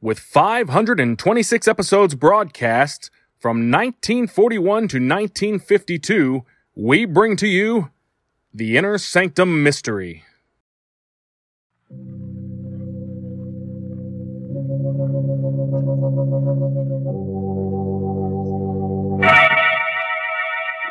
with 0.00 0.18
526 0.20 1.66
episodes 1.66 2.14
broadcast 2.14 3.10
from 3.38 3.70
1941 3.70 4.62
to 4.64 4.96
1952, 4.96 6.44
we 6.74 7.04
bring 7.04 7.36
to 7.36 7.48
you 7.48 7.90
The 8.54 8.76
Inner 8.76 8.98
Sanctum 8.98 9.62
Mystery. 9.62 10.24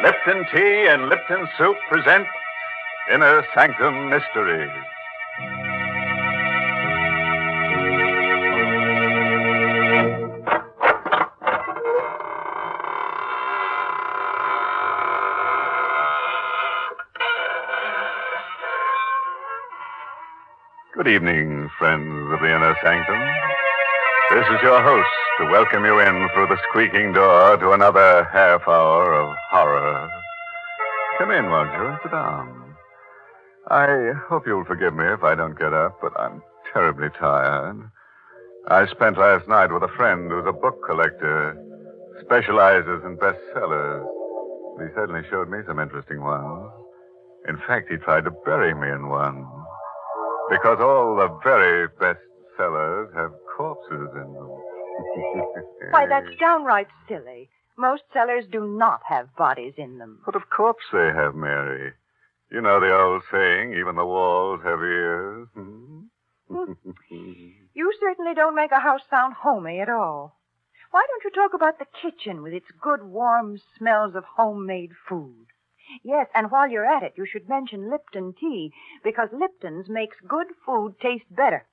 Lipton 0.03 0.45
Tea 0.53 0.87
and 0.89 1.09
Lipton 1.09 1.47
Soup 1.57 1.75
present 1.89 2.27
Inner 3.13 3.45
Sanctum 3.53 4.09
Mysteries. 4.09 4.69
Good 21.07 21.23
evening, 21.23 21.69
friends 21.79 22.33
of 22.33 22.41
the 22.41 22.53
Inner 22.53 22.75
Sanctum. 22.83 23.21
This 24.29 24.45
is 24.53 24.61
your 24.61 24.83
host 24.83 25.07
to 25.39 25.45
welcome 25.45 25.85
you 25.85 26.01
in 26.01 26.27
through 26.33 26.47
the 26.47 26.59
squeaking 26.67 27.13
door 27.13 27.55
to 27.55 27.71
another 27.71 28.25
half 28.25 28.67
hour 28.67 29.13
of 29.13 29.33
horror. 29.49 30.09
Come 31.17 31.31
in, 31.31 31.49
won't 31.49 31.71
you, 31.71 31.87
and 31.87 31.97
sit 32.03 32.11
down. 32.11 32.75
I 33.69 34.11
hope 34.27 34.45
you'll 34.45 34.65
forgive 34.65 34.95
me 34.95 35.05
if 35.05 35.23
I 35.23 35.33
don't 35.33 35.57
get 35.57 35.71
up, 35.71 35.97
but 36.01 36.11
I'm 36.19 36.41
terribly 36.73 37.07
tired. 37.17 37.89
I 38.67 38.85
spent 38.87 39.17
last 39.17 39.47
night 39.47 39.71
with 39.71 39.83
a 39.83 39.95
friend 39.95 40.29
who's 40.29 40.45
a 40.45 40.51
book 40.51 40.81
collector, 40.85 41.55
specializes 42.25 43.05
in 43.05 43.15
bestsellers. 43.15 44.05
He 44.81 44.93
certainly 44.93 45.21
showed 45.29 45.49
me 45.49 45.59
some 45.65 45.79
interesting 45.79 46.19
ones. 46.19 46.69
In 47.47 47.55
fact, 47.65 47.87
he 47.89 47.95
tried 47.95 48.25
to 48.25 48.31
bury 48.43 48.75
me 48.75 48.89
in 48.89 49.07
one. 49.07 49.47
Because 50.49 50.79
all 50.79 51.15
the 51.15 51.39
very 51.43 51.87
best 51.99 52.19
sellers 52.55 53.09
have 53.15 53.31
corpses 53.55 54.09
in 54.15 54.33
them. 54.33 54.49
Why, 55.91 56.07
that's 56.07 56.35
downright 56.39 56.87
silly. 57.07 57.49
Most 57.77 58.03
cellars 58.11 58.45
do 58.51 58.65
not 58.65 59.01
have 59.07 59.35
bodies 59.35 59.73
in 59.77 59.99
them. 59.99 60.19
But 60.25 60.35
of 60.35 60.49
course 60.49 60.83
they 60.91 61.11
have, 61.13 61.35
Mary. 61.35 61.93
You 62.51 62.61
know 62.61 62.79
the 62.79 62.95
old 62.95 63.23
saying, 63.31 63.73
even 63.73 63.95
the 63.95 64.05
walls 64.05 64.61
have 64.63 64.79
ears. 64.79 65.47
hmm? 65.53 65.99
You 67.73 67.93
certainly 67.99 68.33
don't 68.33 68.55
make 68.55 68.71
a 68.71 68.79
house 68.79 69.01
sound 69.09 69.35
homey 69.35 69.79
at 69.81 69.89
all. 69.89 70.39
Why 70.89 71.05
don't 71.07 71.23
you 71.23 71.29
talk 71.29 71.53
about 71.53 71.77
the 71.77 71.85
kitchen 72.01 72.41
with 72.41 72.53
its 72.53 72.65
good, 72.81 73.03
warm 73.03 73.59
smells 73.77 74.15
of 74.15 74.23
homemade 74.23 74.93
food? 75.07 75.45
Yes, 76.03 76.27
and 76.33 76.51
while 76.51 76.69
you're 76.69 76.85
at 76.85 77.03
it, 77.03 77.13
you 77.15 77.25
should 77.25 77.47
mention 77.47 77.89
Lipton 77.89 78.33
tea, 78.33 78.73
because 79.03 79.29
Lipton's 79.31 79.89
makes 79.89 80.17
good 80.27 80.47
food 80.65 80.99
taste 80.99 81.33
better. 81.33 81.65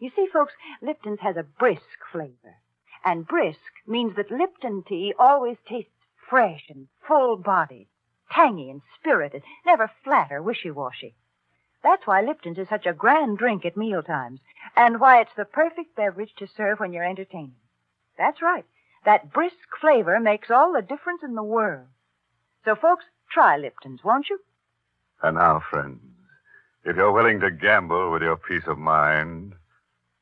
You 0.00 0.10
see, 0.14 0.26
folks, 0.32 0.54
Lipton's 0.80 1.20
has 1.20 1.36
a 1.36 1.42
brisk 1.42 1.98
flavor. 2.10 2.56
And 3.04 3.26
brisk 3.26 3.60
means 3.86 4.16
that 4.16 4.30
Lipton 4.30 4.82
tea 4.82 5.14
always 5.18 5.56
tastes 5.66 5.92
fresh 6.28 6.64
and 6.68 6.88
full-bodied, 7.06 7.88
tangy 8.30 8.70
and 8.70 8.82
spirited, 8.98 9.42
never 9.64 9.90
flat 10.04 10.30
or 10.30 10.42
wishy-washy. 10.42 11.14
That's 11.82 12.06
why 12.06 12.22
Lipton's 12.22 12.58
is 12.58 12.68
such 12.68 12.86
a 12.86 12.92
grand 12.92 13.38
drink 13.38 13.64
at 13.64 13.76
mealtimes, 13.76 14.40
and 14.76 15.00
why 15.00 15.20
it's 15.20 15.34
the 15.36 15.44
perfect 15.44 15.94
beverage 15.94 16.34
to 16.38 16.46
serve 16.46 16.80
when 16.80 16.92
you're 16.92 17.04
entertaining. 17.04 17.54
That's 18.16 18.42
right. 18.42 18.64
That 19.04 19.32
brisk 19.32 19.56
flavor 19.80 20.18
makes 20.18 20.50
all 20.50 20.72
the 20.72 20.82
difference 20.82 21.22
in 21.22 21.34
the 21.34 21.42
world. 21.42 21.86
So, 22.64 22.74
folks, 22.74 23.04
try 23.32 23.56
Lipton's, 23.56 24.00
won't 24.04 24.28
you? 24.30 24.38
And 25.22 25.36
now, 25.36 25.62
friends, 25.70 26.00
if 26.84 26.96
you're 26.96 27.12
willing 27.12 27.40
to 27.40 27.50
gamble 27.50 28.10
with 28.10 28.22
your 28.22 28.36
peace 28.36 28.66
of 28.66 28.78
mind, 28.78 29.54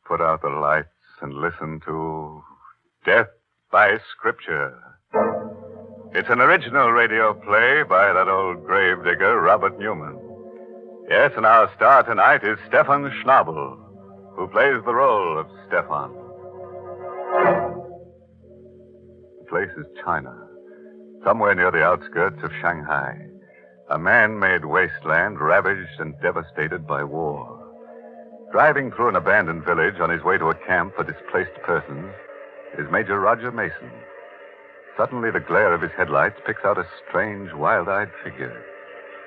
put 0.04 0.20
out 0.20 0.42
the 0.42 0.48
lights 0.48 0.88
and 1.20 1.34
listen 1.34 1.80
to 1.86 2.42
Death 3.04 3.28
by 3.70 3.98
Scripture. 4.10 4.78
It's 6.12 6.30
an 6.30 6.40
original 6.40 6.90
radio 6.92 7.34
play 7.34 7.82
by 7.82 8.12
that 8.12 8.28
old 8.28 8.64
gravedigger, 8.64 9.40
Robert 9.40 9.78
Newman. 9.78 10.18
Yes, 11.08 11.32
and 11.36 11.46
our 11.46 11.70
star 11.76 12.02
tonight 12.02 12.42
is 12.42 12.58
Stefan 12.68 13.10
Schnabel, 13.22 13.78
who 14.34 14.48
plays 14.48 14.82
the 14.84 14.94
role 14.94 15.38
of 15.38 15.46
Stefan. 15.68 16.12
The 19.38 19.46
place 19.48 19.70
is 19.78 19.86
China, 20.04 20.34
somewhere 21.26 21.56
near 21.56 21.72
the 21.72 21.82
outskirts 21.82 22.38
of 22.44 22.53
Shanghai. 22.60 23.19
A 23.91 23.98
man 23.98 24.38
made 24.38 24.64
wasteland 24.64 25.41
ravaged 25.41 25.98
and 25.98 26.14
devastated 26.22 26.87
by 26.87 27.03
war. 27.03 27.50
Driving 28.53 28.92
through 28.92 29.09
an 29.09 29.16
abandoned 29.16 29.65
village 29.65 29.98
on 29.98 30.09
his 30.09 30.22
way 30.22 30.38
to 30.38 30.50
a 30.50 30.54
camp 30.54 30.94
for 30.94 31.03
displaced 31.03 31.60
persons 31.65 32.15
is 32.78 32.86
Major 32.92 33.19
Roger 33.19 33.50
Mason. 33.50 33.91
Suddenly, 34.97 35.32
the 35.32 35.41
glare 35.41 35.75
of 35.75 35.82
his 35.82 35.91
headlights 35.97 36.38
picks 36.47 36.65
out 36.65 36.78
a 36.78 36.86
strange, 37.09 37.53
wild 37.53 37.88
eyed 37.88 38.10
figure 38.22 38.62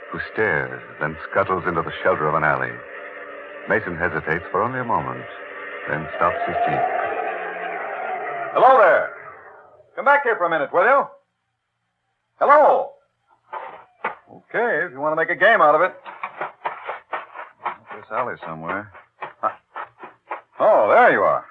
who 0.09 0.19
stares, 0.31 0.81
then 1.01 1.17
scuttles 1.29 1.65
into 1.67 1.81
the 1.81 1.93
shelter 2.01 2.29
of 2.29 2.35
an 2.35 2.45
alley. 2.45 2.71
Mason 3.67 3.97
hesitates 3.97 4.45
for 4.51 4.63
only 4.63 4.79
a 4.79 4.85
moment, 4.85 5.25
then 5.89 6.07
stops 6.15 6.39
his 6.47 6.55
jeep. 6.65 6.85
Hello 8.55 8.79
there. 8.79 9.11
Come 9.97 10.05
back 10.05 10.23
here 10.23 10.37
for 10.37 10.45
a 10.45 10.49
minute, 10.49 10.73
will 10.73 10.85
you? 10.85 11.18
Hello. 12.39 12.91
Okay, 14.31 14.85
if 14.85 14.91
you 14.91 14.99
want 14.99 15.11
to 15.13 15.15
make 15.15 15.29
a 15.29 15.35
game 15.39 15.61
out 15.61 15.75
of 15.75 15.81
it. 15.81 15.93
This 17.95 18.05
alley 18.11 18.35
somewhere. 18.45 18.91
Huh. 19.41 19.49
Oh, 20.59 20.89
there 20.89 21.11
you 21.11 21.21
are. 21.21 21.45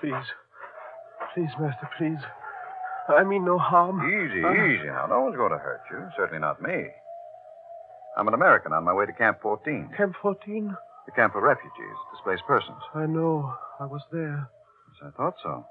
Please. 0.00 0.12
Please, 1.34 1.50
Master, 1.58 1.88
please. 1.98 2.18
I 3.08 3.24
mean 3.24 3.44
no 3.44 3.58
harm. 3.58 4.00
Easy, 4.08 4.42
Uh, 4.44 4.52
easy. 4.52 4.86
Now, 4.86 5.06
no 5.06 5.20
one's 5.22 5.36
going 5.36 5.52
to 5.52 5.58
hurt 5.58 5.80
you. 5.90 5.98
Certainly 6.16 6.40
not 6.40 6.60
me. 6.62 6.86
I'm 8.16 8.28
an 8.28 8.34
American 8.34 8.72
on 8.72 8.84
my 8.84 8.92
way 8.92 9.06
to 9.06 9.12
Camp 9.12 9.38
14, 9.42 9.90
Camp 9.96 10.14
14? 10.22 10.76
the 11.06 11.12
camp 11.12 11.32
for 11.34 11.42
refugees, 11.42 11.96
displaced 12.12 12.44
persons. 12.46 12.78
I 12.94 13.06
know. 13.06 13.52
I 13.80 13.84
was 13.84 14.00
there. 14.12 14.48
Yes, 15.02 15.12
I 15.12 15.16
thought 15.16 15.34
so. 15.42 15.66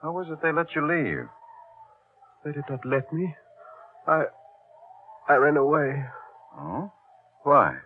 How 0.00 0.12
was 0.12 0.28
it 0.30 0.40
they 0.42 0.52
let 0.52 0.74
you 0.74 0.86
leave? 0.86 1.28
They 2.44 2.52
did 2.52 2.64
not 2.68 2.84
let 2.84 3.12
me. 3.12 3.34
I. 4.06 4.24
I 5.28 5.34
ran 5.34 5.56
away. 5.56 6.04
Oh? 6.58 6.92
Why? 7.44 7.76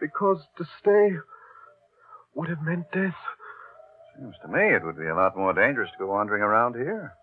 Because 0.00 0.38
to 0.58 0.64
stay 0.80 1.16
would 2.34 2.48
have 2.48 2.62
meant 2.62 2.90
death. 2.92 3.14
Seems 4.16 4.34
to 4.42 4.48
me 4.48 4.74
it 4.74 4.84
would 4.84 4.98
be 4.98 5.06
a 5.06 5.14
lot 5.14 5.36
more 5.36 5.52
dangerous 5.52 5.90
to 5.92 5.98
go 5.98 6.06
wandering 6.12 6.42
around 6.42 6.74
here. 6.74 7.14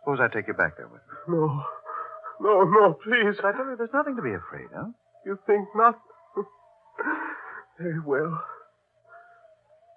Suppose 0.00 0.20
I 0.20 0.28
take 0.28 0.46
you 0.48 0.54
back 0.54 0.76
there 0.76 0.86
with 0.88 1.00
me. 1.02 1.36
No. 1.36 1.62
No, 2.40 2.64
no, 2.64 2.94
please. 3.02 3.36
But 3.36 3.46
I 3.46 3.52
tell 3.56 3.66
you, 3.66 3.76
there's 3.76 3.92
nothing 3.92 4.16
to 4.16 4.22
be 4.22 4.34
afraid 4.34 4.68
of. 4.76 4.92
You 5.24 5.38
think 5.46 5.68
not? 5.74 5.98
Very 7.78 8.00
well. 8.00 8.42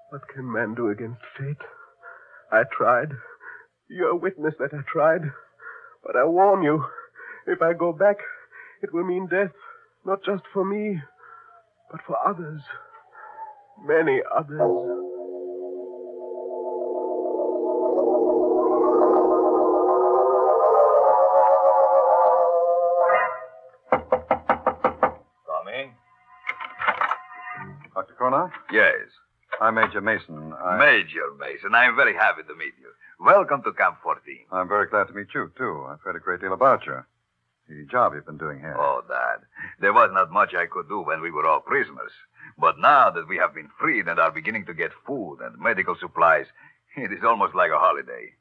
What 0.09 0.21
can 0.33 0.51
man 0.51 0.73
do 0.75 0.89
against 0.89 1.21
fate? 1.37 1.57
I 2.51 2.63
tried. 2.77 3.09
You're 3.89 4.09
a 4.09 4.15
witness 4.15 4.53
that 4.59 4.73
I 4.73 4.81
tried. 4.91 5.21
But 6.05 6.15
I 6.15 6.25
warn 6.25 6.63
you, 6.63 6.85
if 7.45 7.61
I 7.61 7.73
go 7.73 7.93
back, 7.93 8.17
it 8.81 8.93
will 8.93 9.05
mean 9.05 9.27
death, 9.27 9.51
not 10.05 10.23
just 10.25 10.43
for 10.53 10.65
me, 10.65 11.01
but 11.91 12.01
for 12.05 12.17
others. 12.25 12.61
Many 13.85 14.21
others. 14.35 14.59
Come 25.45 25.67
in. 25.73 25.91
Dr. 27.93 28.13
Cornell? 28.17 28.51
Yes. 28.71 28.95
I'm 29.61 29.75
Major 29.75 30.01
Mason. 30.01 30.53
I... 30.53 30.77
Major 30.77 31.33
Mason, 31.39 31.73
I'm 31.73 31.95
very 31.95 32.13
happy 32.13 32.43
to 32.47 32.55
meet 32.55 32.73
you. 32.79 32.86
Welcome 33.19 33.63
to 33.63 33.73
Camp 33.73 33.97
14. 34.03 34.21
I'm 34.51 34.67
very 34.67 34.87
glad 34.87 35.07
to 35.07 35.13
meet 35.13 35.33
you, 35.33 35.51
too. 35.57 35.85
I've 35.89 36.01
heard 36.01 36.15
a 36.15 36.19
great 36.19 36.39
deal 36.39 36.53
about 36.53 36.85
you. 36.85 36.99
The 37.67 37.85
job 37.85 38.13
you've 38.13 38.25
been 38.25 38.37
doing 38.37 38.59
here. 38.59 38.75
Oh, 38.77 39.01
Dad. 39.07 39.45
There 39.79 39.91
was 39.91 40.11
not 40.13 40.31
much 40.31 40.53
I 40.53 40.67
could 40.67 40.87
do 40.87 41.01
when 41.01 41.21
we 41.21 41.31
were 41.31 41.47
all 41.47 41.59
prisoners. 41.59 42.11
But 42.59 42.79
now 42.79 43.09
that 43.09 43.27
we 43.27 43.37
have 43.37 43.55
been 43.55 43.69
freed 43.79 44.07
and 44.07 44.19
are 44.19 44.31
beginning 44.31 44.65
to 44.67 44.73
get 44.73 44.91
food 45.05 45.39
and 45.41 45.57
medical 45.59 45.95
supplies, 45.99 46.45
it 46.95 47.11
is 47.11 47.23
almost 47.23 47.55
like 47.55 47.71
a 47.71 47.79
holiday. 47.79 48.33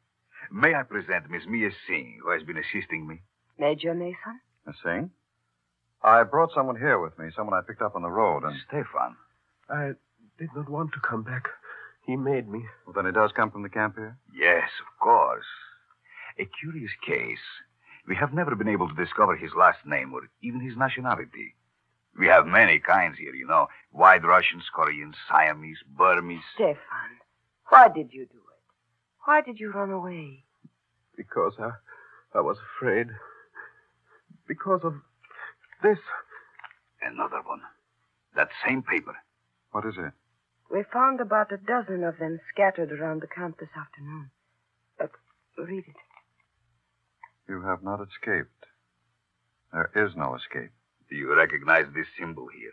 May 0.53 0.75
I 0.75 0.83
present 0.83 1.31
Miss 1.31 1.47
Mia 1.47 1.71
Singh, 1.89 2.21
who 2.23 2.31
has 2.31 2.43
been 2.43 2.59
assisting 2.59 3.09
me? 3.09 3.23
Major 3.59 3.95
Mason? 3.95 4.41
A 4.67 4.73
Singh? 4.85 5.11
I 6.03 6.23
brought 6.23 6.53
someone 6.55 6.77
here 6.77 7.01
with 7.01 7.19
me, 7.19 7.31
someone 7.35 7.59
I 7.59 7.63
picked 7.67 7.83
up 7.83 7.97
on 7.97 8.03
the 8.03 8.11
road, 8.11 8.45
and 8.45 8.55
Stefan. 8.69 9.17
I 9.71 9.93
did 10.39 10.51
not 10.55 10.69
want 10.69 10.93
to 10.93 11.01
come 11.01 11.23
back. 11.23 11.49
He 12.07 12.17
made 12.17 12.49
me. 12.49 12.65
well, 12.87 12.95
then 12.95 13.07
he 13.07 13.13
does 13.13 13.33
come 13.33 13.51
from 13.51 13.63
the 13.63 13.69
camp 13.69 13.97
here? 13.97 14.17
Yes, 14.35 14.71
of 14.81 15.01
course. 15.01 15.45
A 16.39 16.45
curious 16.61 16.93
case. 17.05 17.43
We 18.07 18.15
have 18.15 18.33
never 18.33 18.55
been 18.55 18.69
able 18.69 18.89
to 18.89 18.95
discover 18.95 19.35
his 19.37 19.51
last 19.59 19.79
name 19.85 20.15
or 20.15 20.23
even 20.41 20.61
his 20.61 20.77
nationality. 20.77 21.57
We 22.19 22.29
have 22.29 22.47
many 22.47 22.79
kinds 22.79 23.19
here, 23.19 23.35
you 23.35 23.47
know. 23.47 23.67
White 23.91 24.25
Russians, 24.25 24.65
Koreans, 24.75 25.17
Siamese, 25.29 25.79
Burmese. 25.99 26.41
Stefan, 26.55 26.77
why 27.69 27.89
did 27.89 28.13
you 28.13 28.27
do 28.27 28.39
it? 28.39 28.63
Why 29.25 29.41
did 29.41 29.59
you 29.59 29.73
run 29.73 29.91
away? 29.91 30.45
Because 31.17 31.55
I, 31.59 31.71
I 32.35 32.41
was 32.41 32.59
afraid. 32.79 33.09
Because 34.47 34.81
of 34.85 34.95
this. 35.83 35.99
Another 37.03 37.43
one. 37.45 37.61
That 38.37 38.49
same 38.67 38.83
paper. 38.83 39.17
What 39.73 39.85
is 39.85 39.95
it? 39.99 40.13
We 40.71 40.83
found 40.93 41.21
about 41.21 41.53
a 41.53 41.57
dozen 41.57 42.03
of 42.05 42.19
them 42.19 42.41
scattered 42.53 42.93
around 42.93 43.23
the 43.23 43.29
camp 43.29 43.59
this 43.59 43.69
afternoon. 43.77 44.31
But 44.99 45.11
read 45.57 45.85
it. 45.87 45.97
You 47.49 47.63
have 47.63 47.83
not 47.83 48.01
escaped. 48.01 48.67
There 49.73 49.91
is 49.95 50.17
no 50.17 50.35
escape. 50.35 50.73
Do 51.09 51.17
you 51.17 51.35
recognize 51.35 51.87
this 51.95 52.07
symbol 52.19 52.49
here? 52.49 52.73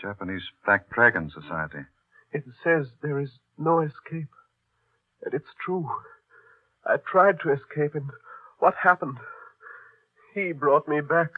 Japanese 0.00 0.42
Black 0.64 0.90
Dragon 0.90 1.30
Society. 1.30 1.86
It 2.32 2.44
says 2.64 2.86
there 3.02 3.20
is 3.20 3.30
no 3.58 3.80
escape. 3.80 4.30
And 5.24 5.34
it's 5.34 5.54
true. 5.64 5.88
I 6.84 6.96
tried 6.96 7.40
to 7.40 7.52
escape, 7.52 7.94
and 7.94 8.10
what 8.58 8.74
happened? 8.82 9.18
He 10.34 10.52
brought 10.52 10.88
me 10.88 11.00
back. 11.00 11.32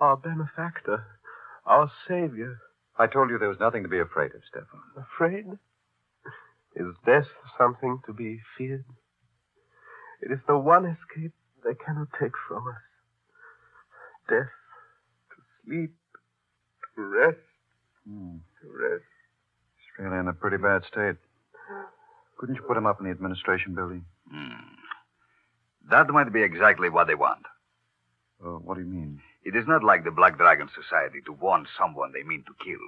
Our 0.00 0.16
benefactor. 0.16 1.04
Our 1.66 1.90
savior. 2.08 2.60
I 2.98 3.06
told 3.06 3.30
you 3.30 3.38
there 3.38 3.48
was 3.48 3.60
nothing 3.60 3.82
to 3.84 3.88
be 3.88 4.00
afraid 4.00 4.34
of, 4.34 4.42
Stefan. 4.48 4.80
Afraid? 4.96 5.46
Is 6.76 6.94
death 7.06 7.26
something 7.56 8.00
to 8.06 8.12
be 8.12 8.40
feared? 8.56 8.84
It 10.22 10.32
is 10.32 10.38
the 10.46 10.58
one 10.58 10.84
escape 10.84 11.32
they 11.64 11.74
cannot 11.74 12.08
take 12.20 12.32
from 12.48 12.66
us. 12.68 12.82
Death, 14.28 14.50
to 15.30 15.36
sleep, 15.64 15.94
to 16.96 17.02
rest, 17.02 17.38
Hmm. 18.06 18.36
to 18.62 18.66
rest. 18.68 19.04
He's 19.76 19.98
really 20.04 20.18
in 20.18 20.28
a 20.28 20.32
pretty 20.32 20.56
bad 20.56 20.84
state. 20.84 21.16
Couldn't 22.38 22.56
you 22.56 22.62
put 22.62 22.76
him 22.76 22.86
up 22.86 23.00
in 23.00 23.06
the 23.06 23.10
administration 23.12 23.74
building? 23.74 24.04
Hmm. 24.30 24.74
That 25.90 26.08
might 26.10 26.32
be 26.32 26.42
exactly 26.42 26.88
what 26.90 27.06
they 27.06 27.14
want. 27.14 27.44
Uh, 28.44 28.58
what 28.58 28.74
do 28.76 28.80
you 28.82 28.86
mean? 28.90 29.20
It 29.48 29.56
is 29.56 29.66
not 29.66 29.82
like 29.82 30.04
the 30.04 30.10
Black 30.10 30.36
Dragon 30.36 30.68
Society 30.68 31.22
to 31.24 31.32
warn 31.32 31.66
someone 31.78 32.12
they 32.12 32.22
mean 32.22 32.44
to 32.46 32.62
kill. 32.62 32.84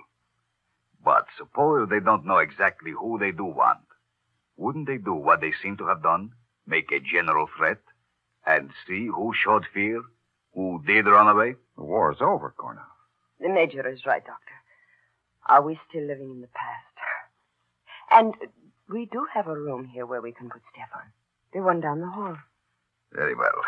But 1.02 1.24
suppose 1.38 1.88
they 1.88 2.00
don't 2.00 2.26
know 2.26 2.36
exactly 2.36 2.90
who 2.90 3.18
they 3.18 3.32
do 3.32 3.46
want. 3.46 3.80
Wouldn't 4.58 4.86
they 4.86 4.98
do 4.98 5.14
what 5.14 5.40
they 5.40 5.54
seem 5.62 5.78
to 5.78 5.86
have 5.86 6.02
done? 6.02 6.32
Make 6.66 6.92
a 6.92 7.00
general 7.00 7.48
threat? 7.56 7.78
And 8.44 8.72
see 8.86 9.06
who 9.06 9.32
showed 9.32 9.64
fear? 9.72 10.02
Who 10.52 10.82
did 10.86 11.06
run 11.06 11.28
away? 11.28 11.54
The 11.78 11.84
war 11.84 12.12
is 12.12 12.20
over, 12.20 12.52
Cornell. 12.54 12.84
The 13.40 13.48
Major 13.48 13.88
is 13.88 14.04
right, 14.04 14.22
Doctor. 14.22 14.52
Are 15.46 15.62
we 15.62 15.80
still 15.88 16.06
living 16.06 16.28
in 16.28 16.42
the 16.42 16.48
past? 16.48 16.94
And 18.10 18.34
we 18.86 19.06
do 19.06 19.26
have 19.32 19.46
a 19.46 19.58
room 19.58 19.86
here 19.86 20.04
where 20.04 20.20
we 20.20 20.32
can 20.32 20.50
put 20.50 20.60
Stefan. 20.74 21.10
The 21.54 21.62
one 21.62 21.80
down 21.80 22.02
the 22.02 22.10
hall. 22.10 22.36
Very 23.12 23.34
well. 23.34 23.62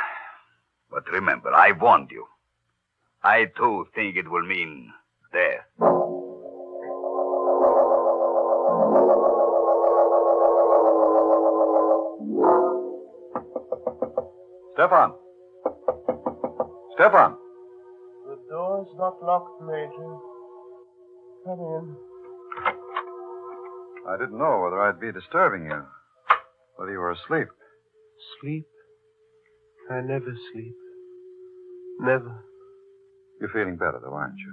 But 0.91 1.11
remember, 1.11 1.55
I 1.55 1.73
warned 1.73 2.11
you. 2.11 2.27
I 3.25 3.45
too 3.57 3.87
think 3.95 4.17
it 4.17 4.29
will 4.29 4.45
mean 4.45 4.93
death. 5.33 5.65
Stefan! 14.75 15.13
Stefan! 16.95 17.37
The 18.27 18.39
door's 18.51 18.89
not 18.97 19.23
locked, 19.23 19.63
Major. 19.63 20.17
Come 21.45 21.61
in. 21.61 21.97
I 24.09 24.17
didn't 24.19 24.39
know 24.39 24.63
whether 24.65 24.81
I'd 24.81 24.99
be 24.99 25.13
disturbing 25.13 25.67
you. 25.67 25.83
Whether 26.77 26.93
you 26.93 26.99
were 26.99 27.13
asleep. 27.13 27.49
Sleep? 28.41 28.67
I 29.91 30.01
never 30.01 30.35
sleep. 30.53 30.75
Never. 32.01 32.45
You're 33.43 33.51
feeling 33.51 33.75
better, 33.75 33.99
though, 34.01 34.15
aren't 34.15 34.39
you? 34.39 34.53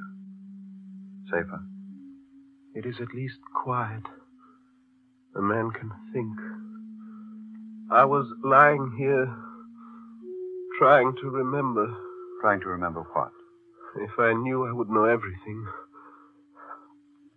Safer? 1.26 1.62
It 2.74 2.88
is 2.88 2.96
at 3.00 3.14
least 3.14 3.38
quiet. 3.54 4.02
A 5.36 5.42
man 5.44 5.70
can 5.70 5.92
think. 6.12 6.36
I 7.92 8.04
was 8.04 8.26
lying 8.44 8.92
here, 8.98 9.32
trying 10.80 11.14
to 11.22 11.30
remember. 11.30 11.96
Trying 12.42 12.62
to 12.62 12.70
remember 12.70 13.06
what? 13.14 13.30
If 13.98 14.10
I 14.18 14.34
knew, 14.34 14.66
I 14.66 14.72
would 14.72 14.90
know 14.90 15.06
everything. 15.06 15.68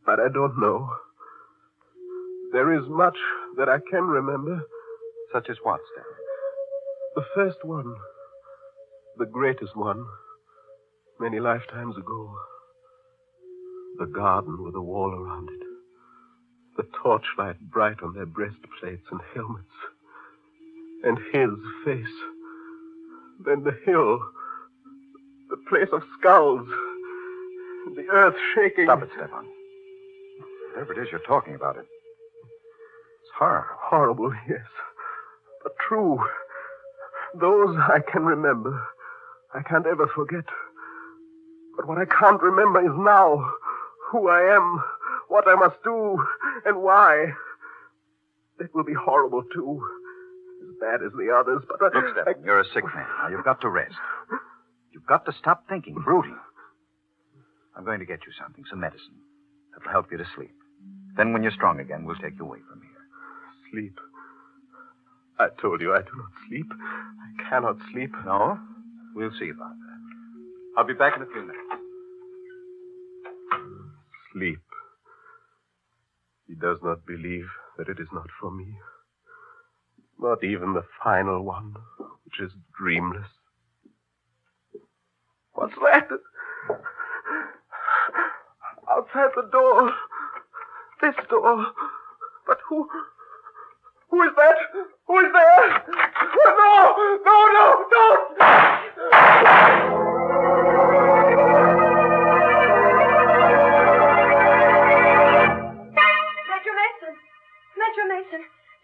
But 0.06 0.20
I 0.20 0.28
don't 0.32 0.58
know. 0.58 0.88
There 2.52 2.72
is 2.72 2.88
much 2.88 3.18
that 3.58 3.68
I 3.68 3.76
can 3.90 4.04
remember. 4.04 4.62
Such 5.34 5.50
as 5.50 5.58
what, 5.62 5.80
Stefan? 5.92 6.12
The 7.14 7.24
first 7.34 7.62
one, 7.62 7.94
the 9.18 9.26
greatest 9.26 9.76
one, 9.76 10.02
many 11.22 11.38
lifetimes 11.38 11.96
ago. 11.96 12.34
The 14.00 14.06
garden 14.06 14.64
with 14.64 14.74
a 14.74 14.82
wall 14.82 15.14
around 15.14 15.48
it. 15.50 15.62
The 16.76 16.88
torchlight 17.00 17.60
bright 17.70 18.02
on 18.02 18.12
their 18.12 18.26
breastplates 18.26 19.06
and 19.12 19.20
helmets. 19.32 19.64
And 21.04 21.18
his 21.32 21.50
face. 21.84 22.16
Then 23.46 23.62
the 23.62 23.78
hill. 23.86 24.18
The 25.50 25.58
place 25.68 25.90
of 25.92 26.02
skulls. 26.18 26.66
The 27.94 28.06
earth 28.10 28.34
shaking. 28.56 28.86
Stop 28.86 29.04
it, 29.04 29.10
Stefan. 29.14 29.46
Whatever 30.72 30.92
it 30.94 31.02
is 31.02 31.08
you're 31.12 31.20
talking 31.20 31.54
about, 31.54 31.76
it. 31.76 31.86
It's 31.86 33.30
horrible. 33.38 33.76
Horrible, 33.78 34.34
yes. 34.48 34.66
But 35.62 35.72
true. 35.88 36.18
Those 37.40 37.76
I 37.78 38.00
can 38.10 38.24
remember. 38.24 38.82
I 39.54 39.62
can't 39.62 39.86
ever 39.86 40.08
forget. 40.16 40.44
But 41.76 41.86
what 41.88 41.98
I 41.98 42.04
can't 42.04 42.40
remember 42.42 42.80
is 42.80 42.92
now. 42.96 43.50
Who 44.10 44.28
I 44.28 44.54
am, 44.54 44.82
what 45.28 45.48
I 45.48 45.54
must 45.54 45.82
do, 45.82 46.22
and 46.66 46.82
why. 46.82 47.32
That 48.58 48.74
will 48.74 48.84
be 48.84 48.92
horrible, 48.92 49.42
too. 49.54 49.82
As 50.62 50.74
bad 50.80 51.02
as 51.06 51.12
the 51.12 51.34
others, 51.34 51.62
but... 51.66 51.78
I- 51.80 51.98
Look, 51.98 52.12
Stefan, 52.12 52.44
you're 52.44 52.60
a 52.60 52.64
sick 52.74 52.84
man. 52.84 53.06
Now, 53.22 53.28
you've 53.28 53.44
got 53.44 53.62
to 53.62 53.70
rest. 53.70 53.94
You've 54.92 55.06
got 55.06 55.24
to 55.24 55.32
stop 55.32 55.66
thinking, 55.68 55.94
brooding. 55.94 56.36
I'm 57.74 57.84
going 57.86 58.00
to 58.00 58.04
get 58.04 58.20
you 58.26 58.32
something, 58.38 58.64
some 58.68 58.80
medicine. 58.80 59.16
That'll 59.72 59.90
help 59.90 60.12
you 60.12 60.18
to 60.18 60.26
sleep. 60.36 60.52
Then, 61.16 61.32
when 61.32 61.42
you're 61.42 61.52
strong 61.52 61.80
again, 61.80 62.04
we'll 62.04 62.16
take 62.16 62.36
you 62.38 62.44
away 62.44 62.58
from 62.68 62.82
here. 62.82 63.70
Sleep. 63.72 63.98
I 65.38 65.48
told 65.60 65.80
you 65.80 65.94
I 65.94 66.02
do 66.02 66.10
not 66.16 66.30
sleep. 66.48 66.66
I 66.70 67.48
cannot 67.48 67.78
sleep. 67.92 68.12
No? 68.26 68.58
We'll 69.14 69.32
see 69.38 69.48
about 69.48 69.70
that. 69.70 69.91
I'll 70.76 70.86
be 70.86 70.94
back 70.94 71.16
in 71.16 71.22
a 71.22 71.26
few 71.26 71.42
minutes. 71.42 71.58
Sleep. 74.32 74.58
He 76.48 76.54
does 76.54 76.78
not 76.82 77.04
believe 77.06 77.46
that 77.76 77.88
it 77.88 78.00
is 78.00 78.08
not 78.12 78.28
for 78.40 78.50
me. 78.50 78.74
Not 80.18 80.42
even 80.42 80.72
the 80.72 80.84
final 81.02 81.44
one, 81.44 81.74
which 82.24 82.40
is 82.40 82.52
dreamless. 82.78 83.26
What's 85.52 85.74
that? 85.74 86.08
Outside 88.90 89.30
the 89.36 89.48
door. 89.52 89.92
This 91.02 91.14
door. 91.28 91.66
But 92.46 92.58
who. 92.68 92.88
Who 94.10 94.22
is 94.22 94.30
that? 94.36 94.56
Who 95.06 95.18
is 95.18 95.32
there? 95.32 95.82
No! 96.44 96.94
No, 97.24 97.48
no, 97.52 97.84
don't! 97.90 98.38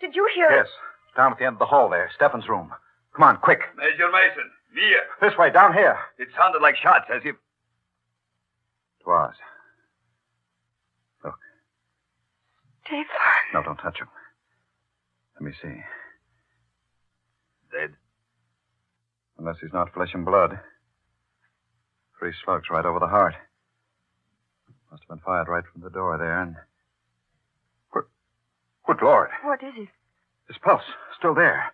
Did 0.09 0.17
you 0.17 0.29
hear 0.35 0.51
Yes. 0.51 0.67
Down 1.15 1.25
down 1.25 1.33
at 1.33 1.39
the 1.39 1.45
end 1.45 1.55
of 1.55 1.59
the 1.59 1.67
hall 1.67 1.91
there, 1.91 2.11
Stefan's 2.15 2.49
room. 2.49 2.73
Come 3.15 3.25
on, 3.25 3.37
quick. 3.39 3.61
Major 3.77 4.11
Mason, 4.11 4.51
here. 4.73 5.03
This 5.21 5.37
way, 5.37 5.51
down 5.51 5.75
here. 5.75 5.99
It 6.19 6.29
sounded 6.37 6.63
like 6.63 6.77
shots, 6.77 7.07
as 7.13 7.23
if. 7.25 7.35
It 7.35 9.07
was. 9.07 9.35
Look. 11.25 11.35
Stefan. 12.87 13.05
No, 13.53 13.63
don't 13.63 13.77
touch 13.77 13.99
him. 13.99 14.09
Let 15.35 15.43
me 15.43 15.53
see. 15.61 15.83
Dead. 17.73 17.95
Unless 19.39 19.57
he's 19.61 19.73
not 19.73 19.93
flesh 19.93 20.11
and 20.15 20.25
blood. 20.25 20.59
Three 22.19 22.33
slugs 22.45 22.71
right 22.71 22.87
over 22.87 22.99
the 22.99 23.07
heart. 23.09 23.35
Must 24.91 25.03
have 25.03 25.09
been 25.09 25.25
fired 25.25 25.49
right 25.49 25.65
from 25.71 25.83
the 25.83 25.91
door 25.91 26.17
there, 26.17 26.41
and. 26.41 26.57
Good, 27.93 28.05
good 28.87 29.03
Lord. 29.03 29.29
What 29.43 29.63
is 29.63 29.75
it? 29.77 29.89
His 30.49 30.57
pulse, 30.59 30.83
still 31.19 31.35
there. 31.35 31.73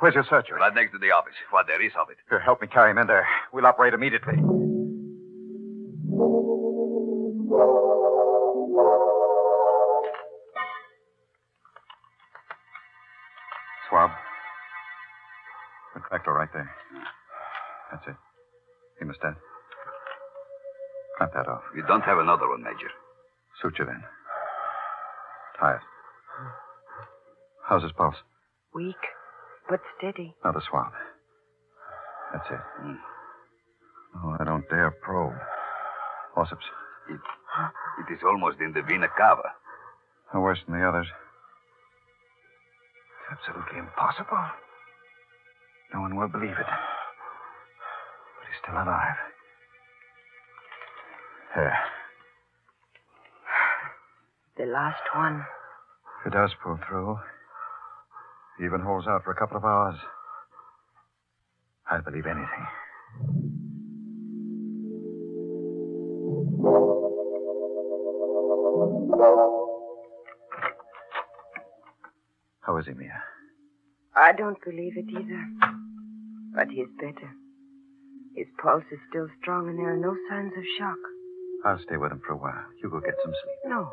Where's 0.00 0.14
your 0.14 0.24
searcher? 0.28 0.54
Right 0.54 0.74
next 0.74 0.92
to 0.92 0.98
the 0.98 1.12
office. 1.12 1.34
What 1.50 1.66
there 1.66 1.84
is 1.84 1.92
of 2.00 2.08
it. 2.08 2.16
Here, 2.28 2.40
help 2.40 2.62
me 2.62 2.68
carry 2.68 2.90
him 2.90 2.98
in 2.98 3.06
there. 3.06 3.26
We'll 3.52 3.66
operate 3.66 3.92
immediately. 3.92 4.34
Swab. 13.90 14.10
Reflector 15.94 16.32
right 16.32 16.48
there. 16.54 16.70
That's 17.92 18.06
it. 18.06 18.16
Hemostat. 19.04 19.36
Clamp 21.18 21.32
that 21.34 21.48
off. 21.48 21.62
You 21.76 21.82
don't 21.86 22.02
have 22.02 22.18
another 22.18 22.48
one, 22.48 22.62
Major. 22.62 22.88
Suture 23.60 23.84
then. 23.84 24.02
Tie 25.60 25.74
it. 25.74 25.80
How's 27.70 27.84
his 27.84 27.92
pulse? 27.92 28.16
Weak, 28.74 28.98
but 29.68 29.78
steady. 29.96 30.34
Another 30.42 30.60
swab. 30.68 30.90
That's 32.32 32.50
it. 32.50 32.58
Hmm. 32.82 32.98
Oh, 34.16 34.36
I 34.40 34.44
don't 34.44 34.68
dare 34.68 34.90
probe. 34.90 35.38
Forceps. 36.34 36.64
It, 37.08 37.14
it 37.14 38.12
is 38.12 38.18
almost 38.26 38.58
in 38.60 38.72
the 38.72 38.82
vena 38.82 39.06
cava. 39.16 39.54
No 40.34 40.40
worse 40.40 40.58
than 40.66 40.80
the 40.80 40.84
others. 40.86 41.06
It's 43.30 43.38
absolutely 43.38 43.78
impossible. 43.78 44.44
No 45.94 46.00
one 46.00 46.16
will 46.16 46.28
believe 46.28 46.50
it. 46.50 46.66
But 46.66 48.46
he's 48.50 48.58
still 48.64 48.74
alive. 48.74 49.14
There. 51.54 51.78
The 54.58 54.66
last 54.66 55.02
one. 55.14 55.46
If 56.20 56.32
it 56.32 56.36
does 56.36 56.50
pull 56.62 56.78
through, 56.88 57.14
he 57.14 57.39
even 58.62 58.80
holds 58.80 59.06
out 59.06 59.24
for 59.24 59.32
a 59.32 59.36
couple 59.36 59.56
of 59.56 59.64
hours. 59.64 59.96
I'll 61.90 62.02
believe 62.02 62.26
anything. 62.26 62.66
How 72.60 72.76
is 72.76 72.86
he, 72.86 72.92
Mia? 72.92 73.22
I 74.14 74.32
don't 74.32 74.62
believe 74.64 74.96
it 74.96 75.06
either. 75.10 75.44
But 76.54 76.68
he's 76.68 76.86
better. 76.98 77.30
His 78.36 78.46
pulse 78.62 78.84
is 78.92 78.98
still 79.08 79.28
strong 79.40 79.68
and 79.68 79.78
there 79.78 79.92
are 79.92 79.96
no 79.96 80.14
signs 80.28 80.52
of 80.56 80.64
shock. 80.78 80.98
I'll 81.64 81.78
stay 81.80 81.96
with 81.96 82.12
him 82.12 82.20
for 82.26 82.34
a 82.34 82.36
while. 82.36 82.64
You 82.82 82.90
go 82.90 83.00
get 83.00 83.14
some 83.24 83.32
sleep. 83.32 83.58
No, 83.66 83.90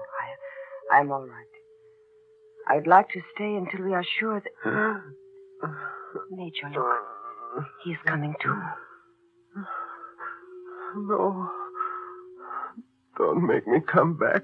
I, 0.91 0.97
I'm 0.99 1.11
all 1.11 1.25
right. 1.25 1.56
I'd 2.69 2.87
like 2.87 3.09
to 3.09 3.21
stay 3.33 3.55
until 3.55 3.85
we 3.85 3.93
are 3.93 4.03
sure 4.19 4.41
that. 4.41 5.01
Major, 6.31 6.69
look. 6.73 7.65
He's 7.83 7.97
coming 8.05 8.35
too. 8.41 8.61
No. 10.95 11.49
Don't 13.17 13.45
make 13.47 13.67
me 13.67 13.79
come 13.91 14.17
back. 14.17 14.43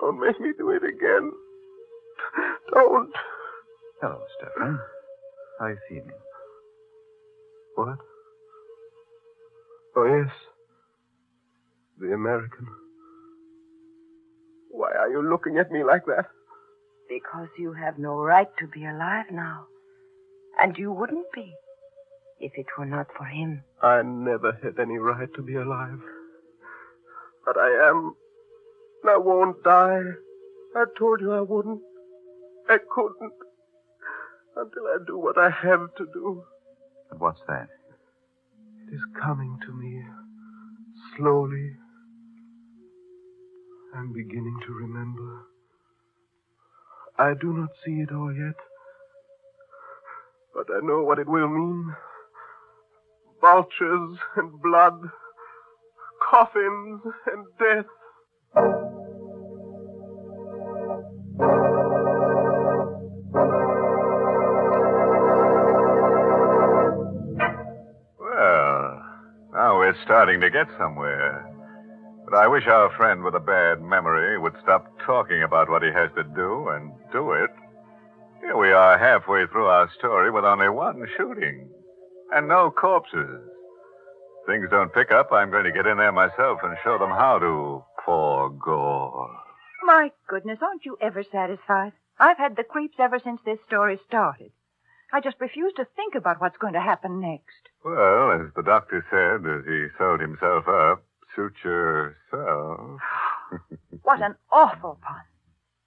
Don't 0.00 0.20
make 0.20 0.40
me 0.40 0.52
do 0.58 0.70
it 0.70 0.82
again. 0.84 1.32
Don't. 2.72 3.12
Hello, 4.00 4.20
Stefan. 4.38 4.78
How 5.58 5.64
are 5.66 5.70
you 5.72 5.78
feeling? 5.88 6.10
What? 7.74 7.98
Oh, 9.96 10.04
yes. 10.04 10.32
The 11.98 12.12
American. 12.12 12.66
Why 14.70 14.92
are 14.92 15.10
you 15.10 15.28
looking 15.28 15.58
at 15.58 15.70
me 15.70 15.82
like 15.84 16.04
that? 16.06 16.26
Because 17.18 17.48
you 17.58 17.72
have 17.72 17.98
no 17.98 18.14
right 18.14 18.46
to 18.60 18.66
be 18.68 18.84
alive 18.84 19.26
now. 19.32 19.66
And 20.56 20.76
you 20.78 20.92
wouldn't 20.92 21.26
be 21.34 21.52
if 22.38 22.52
it 22.54 22.66
were 22.78 22.86
not 22.86 23.08
for 23.16 23.24
him. 23.24 23.64
I 23.82 24.02
never 24.02 24.52
had 24.62 24.78
any 24.78 24.98
right 24.98 25.28
to 25.34 25.42
be 25.42 25.56
alive. 25.56 25.98
But 27.44 27.56
I 27.56 27.88
am. 27.88 28.14
And 29.02 29.10
I 29.10 29.16
won't 29.16 29.64
die. 29.64 30.02
I 30.76 30.84
told 30.96 31.20
you 31.20 31.32
I 31.32 31.40
wouldn't. 31.40 31.80
I 32.68 32.78
couldn't. 32.88 33.32
Until 34.54 34.86
I 34.86 34.98
do 35.04 35.18
what 35.18 35.38
I 35.38 35.50
have 35.50 35.92
to 35.96 36.06
do. 36.12 36.44
And 37.10 37.18
what's 37.18 37.40
that? 37.48 37.66
It 38.86 38.94
is 38.94 39.02
coming 39.20 39.58
to 39.66 39.72
me. 39.72 40.04
Slowly. 41.16 41.72
I'm 43.96 44.12
beginning 44.12 44.60
to 44.68 44.72
remember. 44.72 45.46
I 47.20 47.34
do 47.34 47.52
not 47.52 47.70
see 47.84 48.00
it 48.00 48.12
all 48.12 48.32
yet. 48.32 48.54
But 50.54 50.66
I 50.72 50.80
know 50.86 51.02
what 51.02 51.18
it 51.18 51.28
will 51.28 51.48
mean. 51.48 51.94
Vultures 53.40 54.18
and 54.36 54.62
blood. 54.62 55.10
Coffins 56.30 57.00
and 57.26 57.46
death. 57.58 57.86
Well, 68.20 69.02
now 69.52 69.78
we're 69.78 69.96
starting 70.04 70.40
to 70.40 70.50
get 70.50 70.68
somewhere. 70.78 71.44
But 72.24 72.36
I 72.36 72.46
wish 72.46 72.66
our 72.66 72.90
friend 72.96 73.24
with 73.24 73.34
a 73.34 73.40
bad 73.40 73.80
memory 73.80 74.38
would 74.38 74.54
stop 74.62 74.97
talking 75.08 75.42
about 75.42 75.70
what 75.70 75.82
he 75.82 75.88
has 75.88 76.10
to 76.14 76.22
do 76.36 76.68
and 76.68 76.92
do 77.10 77.32
it. 77.32 77.48
Here 78.42 78.58
we 78.58 78.70
are 78.72 78.98
halfway 78.98 79.46
through 79.46 79.64
our 79.64 79.90
story 79.98 80.30
with 80.30 80.44
only 80.44 80.68
one 80.68 81.02
shooting 81.16 81.66
and 82.30 82.46
no 82.46 82.70
corpses. 82.70 83.40
Things 84.46 84.68
don't 84.70 84.92
pick 84.92 85.10
up, 85.10 85.32
I'm 85.32 85.50
going 85.50 85.64
to 85.64 85.72
get 85.72 85.86
in 85.86 85.96
there 85.96 86.12
myself 86.12 86.58
and 86.62 86.76
show 86.84 86.98
them 86.98 87.08
how 87.08 87.38
to 87.38 87.82
pour 88.04 88.50
gore. 88.50 89.30
My 89.82 90.10
goodness, 90.28 90.58
aren't 90.60 90.84
you 90.84 90.98
ever 91.00 91.24
satisfied? 91.32 91.92
I've 92.18 92.36
had 92.36 92.56
the 92.56 92.64
creeps 92.64 92.96
ever 92.98 93.18
since 93.18 93.40
this 93.46 93.58
story 93.66 93.98
started. 94.06 94.52
I 95.10 95.22
just 95.22 95.40
refuse 95.40 95.72
to 95.76 95.86
think 95.96 96.16
about 96.16 96.38
what's 96.38 96.58
going 96.58 96.74
to 96.74 96.82
happen 96.82 97.18
next. 97.18 97.72
Well, 97.82 98.32
as 98.32 98.52
the 98.54 98.62
doctor 98.62 99.02
said 99.08 99.48
as 99.48 99.64
he 99.64 99.86
sewed 99.96 100.20
himself 100.20 100.68
up, 100.68 101.02
suit 101.34 101.54
yourself. 101.64 103.00
What 104.08 104.22
an 104.22 104.36
awful 104.50 104.98
pun. 105.02 105.20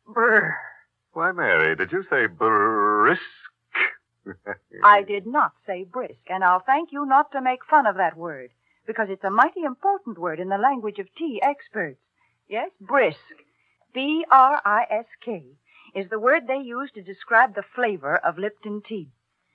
Brr. 0.06 0.56
Why, 1.14 1.32
Mary, 1.32 1.76
did 1.76 1.92
you 1.92 2.04
say 2.08 2.28
brisk? 2.28 3.20
I 4.84 5.02
did 5.02 5.26
not 5.26 5.54
say 5.66 5.86
brisk, 5.86 6.30
and 6.30 6.44
I'll 6.44 6.60
thank 6.60 6.92
you 6.92 7.04
not 7.04 7.32
to 7.32 7.42
make 7.42 7.66
fun 7.68 7.88
of 7.88 7.96
that 7.96 8.16
word, 8.16 8.52
because 8.86 9.08
it's 9.10 9.24
a 9.24 9.32
mighty 9.32 9.64
important 9.64 10.20
word 10.20 10.40
in 10.40 10.50
the 10.50 10.60
language 10.60 11.00
of 11.00 11.08
tea 11.18 11.42
experts. 11.42 11.98
Yes, 12.48 12.70
brisk. 12.80 13.18
B 13.92 14.24
R 14.30 14.62
I 14.64 14.86
S 14.92 15.08
K 15.26 15.44
is 15.96 16.08
the 16.12 16.20
word 16.20 16.46
they 16.46 16.62
use 16.62 16.92
to 16.92 17.02
describe 17.02 17.56
the 17.56 17.66
flavor 17.74 18.16
of 18.16 18.38
Lipton 18.38 18.84
tea. 18.88 19.10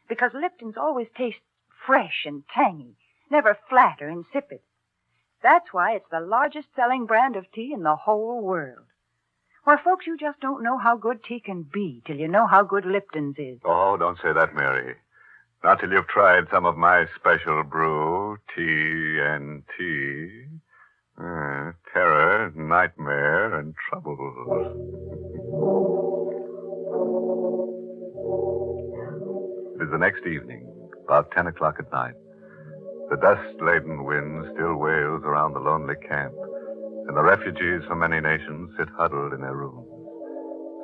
Because 0.08 0.32
Lipton's 0.34 0.76
always 0.76 1.06
tastes 1.16 1.38
fresh 1.86 2.24
and 2.26 2.42
tangy, 2.52 2.96
never 3.30 3.56
flat 3.68 3.98
or 4.02 4.08
insipid. 4.08 4.58
That's 5.42 5.72
why 5.72 5.92
it's 5.92 6.08
the 6.10 6.20
largest 6.20 6.68
selling 6.74 7.06
brand 7.06 7.36
of 7.36 7.50
tea 7.52 7.72
in 7.72 7.82
the 7.82 7.96
whole 7.96 8.42
world. 8.42 8.86
Why, 9.64 9.76
folks, 9.82 10.06
you 10.06 10.16
just 10.16 10.40
don't 10.40 10.62
know 10.62 10.78
how 10.78 10.96
good 10.96 11.24
tea 11.24 11.40
can 11.40 11.62
be 11.62 12.02
till 12.06 12.16
you 12.16 12.28
know 12.28 12.46
how 12.46 12.62
good 12.62 12.84
Lipton's 12.84 13.36
is. 13.38 13.58
Oh, 13.64 13.96
don't 13.96 14.18
say 14.22 14.32
that, 14.32 14.54
Mary. 14.54 14.94
Not 15.64 15.80
till 15.80 15.90
you've 15.90 16.06
tried 16.06 16.44
some 16.52 16.64
of 16.64 16.76
my 16.76 17.06
special 17.16 17.64
brew, 17.64 18.38
tea 18.54 19.18
and 19.20 19.62
tea. 19.76 20.44
Uh, 21.18 21.72
terror, 21.92 22.52
nightmare, 22.54 23.58
and 23.58 23.74
trouble. 23.88 24.14
It 29.74 29.82
is 29.84 29.90
the 29.90 29.98
next 29.98 30.26
evening, 30.26 30.68
about 31.04 31.30
ten 31.32 31.46
o'clock 31.46 31.76
at 31.78 31.90
night. 31.90 32.14
The 33.10 33.16
dust-laden 33.16 34.04
wind 34.04 34.46
still 34.54 34.76
wails 34.76 35.22
around 35.24 35.54
the 35.54 35.60
lonely 35.60 35.94
camp, 36.08 36.34
and 37.06 37.16
the 37.16 37.22
refugees 37.22 37.86
from 37.86 38.00
many 38.00 38.20
nations 38.20 38.74
sit 38.76 38.88
huddled 38.98 39.32
in 39.32 39.40
their 39.40 39.54
rooms. 39.54 39.86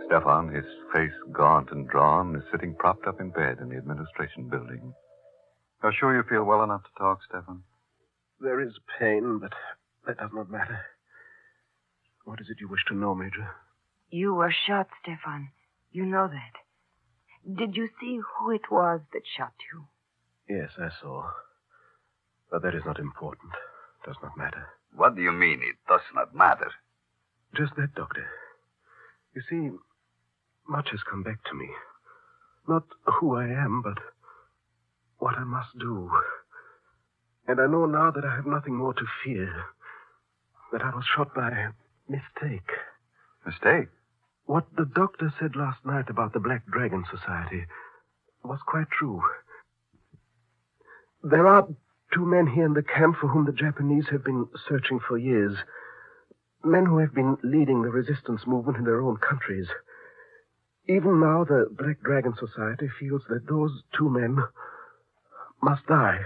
Stefan, 0.07 0.55
his 0.55 0.65
face 0.93 1.13
gaunt 1.33 1.71
and 1.73 1.89
drawn, 1.89 2.37
is 2.37 2.43
sitting 2.53 2.75
propped 2.79 3.07
up 3.07 3.21
in 3.21 3.31
bed 3.31 3.59
in 3.61 3.69
the 3.71 3.77
administration 3.77 4.49
building. 4.49 4.95
You're 5.83 5.93
sure 5.99 6.15
you 6.15 6.23
feel 6.29 6.45
well 6.45 6.63
enough 6.63 6.85
to 6.85 6.99
talk, 6.99 7.21
Stefan? 7.29 7.65
There 8.41 8.61
is 8.61 8.73
pain, 9.01 9.39
but 9.41 9.53
that 10.07 10.19
does 10.19 10.31
not 10.33 10.51
matter. 10.51 10.81
What 12.25 12.41
is 12.41 12.47
it 12.51 12.61
you 12.61 12.69
wish 12.69 12.85
to 12.89 12.95
know, 12.95 13.15
Major? 13.17 13.51
You 14.11 14.35
were 14.35 14.55
shot, 14.67 14.89
Stefan. 15.03 15.49
You 15.91 16.07
know 16.07 16.29
that. 16.29 17.57
Did 17.59 17.75
you 17.75 17.89
see 18.01 18.21
who 18.39 18.53
it 18.53 18.71
was 18.71 19.01
that 19.13 19.23
shot 19.37 19.55
you? 19.73 19.87
Yes, 20.49 20.71
I 20.79 20.89
saw. 21.01 21.25
But 22.53 22.61
that 22.63 22.75
is 22.75 22.85
not 22.85 22.99
important. 22.99 23.51
It 23.55 24.07
does 24.07 24.19
not 24.23 24.37
matter. 24.37 24.69
What 24.95 25.17
do 25.17 25.23
you 25.23 25.33
mean 25.33 25.61
it 25.63 25.77
does 25.89 26.03
not 26.15 26.35
matter? 26.35 26.71
Just 27.57 27.75
that, 27.77 27.95
Doctor. 27.95 28.27
You 29.35 29.41
see, 29.49 29.71
much 30.69 30.89
has 30.91 31.01
come 31.09 31.23
back 31.23 31.43
to 31.45 31.55
me. 31.55 31.71
Not 32.69 32.85
who 33.07 33.37
I 33.37 33.47
am, 33.47 33.81
but 33.83 33.99
what 35.17 35.39
I 35.39 35.45
must 35.45 35.79
do. 35.79 36.11
And 37.49 37.59
I 37.59 37.67
know 37.67 37.87
now 37.87 38.11
that 38.11 38.25
I 38.25 38.37
have 38.37 38.47
nothing 38.47 38.75
more 38.75 38.93
to 38.93 39.07
fear. 39.25 39.51
That 40.73 40.83
I 40.83 40.95
was 40.95 41.05
shot 41.17 41.35
by 41.35 41.69
mistake. 42.07 42.71
Mistake? 43.47 43.89
What 44.45 44.67
the 44.77 44.85
doctor 44.85 45.33
said 45.41 45.57
last 45.57 45.87
night 45.87 46.11
about 46.11 46.35
the 46.35 46.41
Black 46.41 46.67
Dragon 46.67 47.05
Society 47.11 47.65
was 48.45 48.59
quite 48.67 48.91
true. 48.91 49.23
There 51.23 51.47
are 51.47 51.67
two 52.15 52.25
men 52.25 52.47
here 52.47 52.67
in 52.67 52.75
the 52.75 52.83
camp 52.83 53.17
for 53.21 53.29
whom 53.29 53.47
the 53.47 53.53
Japanese 53.53 54.07
have 54.11 54.25
been 54.25 54.47
searching 54.69 55.01
for 55.07 55.19
years. 55.19 55.57
Men 56.65 56.87
who 56.87 56.99
have 56.99 57.15
been 57.15 57.37
leading 57.43 57.83
the 57.83 57.91
resistance 57.91 58.43
movement 58.47 58.79
in 58.79 58.85
their 58.85 59.01
own 59.01 59.17
countries. 59.17 59.69
Even 60.89 61.21
now, 61.21 61.45
the 61.45 61.67
Black 61.71 62.03
Dragon 62.03 62.35
Society 62.39 62.89
feels 62.99 63.23
that 63.29 63.47
those 63.49 63.83
two 63.97 64.09
men 64.11 64.39
must 65.63 65.87
die. 65.87 66.21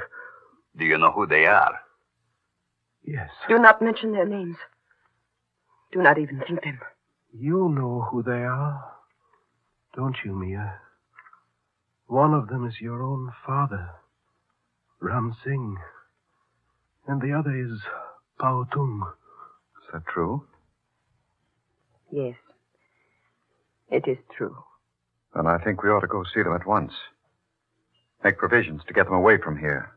Do 0.76 0.84
you 0.84 0.98
know 0.98 1.12
who 1.12 1.26
they 1.26 1.46
are? 1.46 1.78
Yes. 3.04 3.30
Do 3.48 3.58
not 3.58 3.80
mention 3.80 4.12
their 4.12 4.26
names. 4.26 4.56
Do 5.92 6.02
not 6.02 6.18
even 6.18 6.42
think 6.46 6.62
them. 6.64 6.80
You 7.32 7.68
know 7.68 8.06
who 8.10 8.22
they 8.22 8.42
are, 8.44 8.82
don't 9.94 10.16
you, 10.24 10.34
Mia? 10.34 10.80
One 12.06 12.34
of 12.34 12.48
them 12.48 12.66
is 12.66 12.80
your 12.80 13.02
own 13.02 13.32
father, 13.46 13.90
Ram 15.06 15.36
Singh. 15.44 15.76
And 17.06 17.22
the 17.22 17.32
other 17.32 17.54
is 17.56 17.78
Pao 18.40 18.66
Tung. 18.72 19.06
Is 19.80 19.92
that 19.92 20.02
true? 20.12 20.44
Yes. 22.10 22.34
It 23.88 24.08
is 24.08 24.18
true. 24.36 24.56
Then 25.32 25.46
I 25.46 25.58
think 25.58 25.82
we 25.82 25.90
ought 25.90 26.00
to 26.00 26.08
go 26.08 26.24
see 26.24 26.42
them 26.42 26.56
at 26.56 26.66
once. 26.66 26.92
Make 28.24 28.36
provisions 28.36 28.82
to 28.88 28.94
get 28.94 29.04
them 29.04 29.14
away 29.14 29.38
from 29.38 29.56
here. 29.56 29.92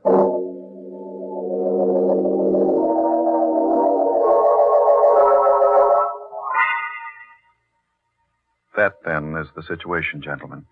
That, 8.78 8.94
then, 9.04 9.36
is 9.38 9.48
the 9.56 9.64
situation, 9.64 10.22
gentlemen. 10.22 10.68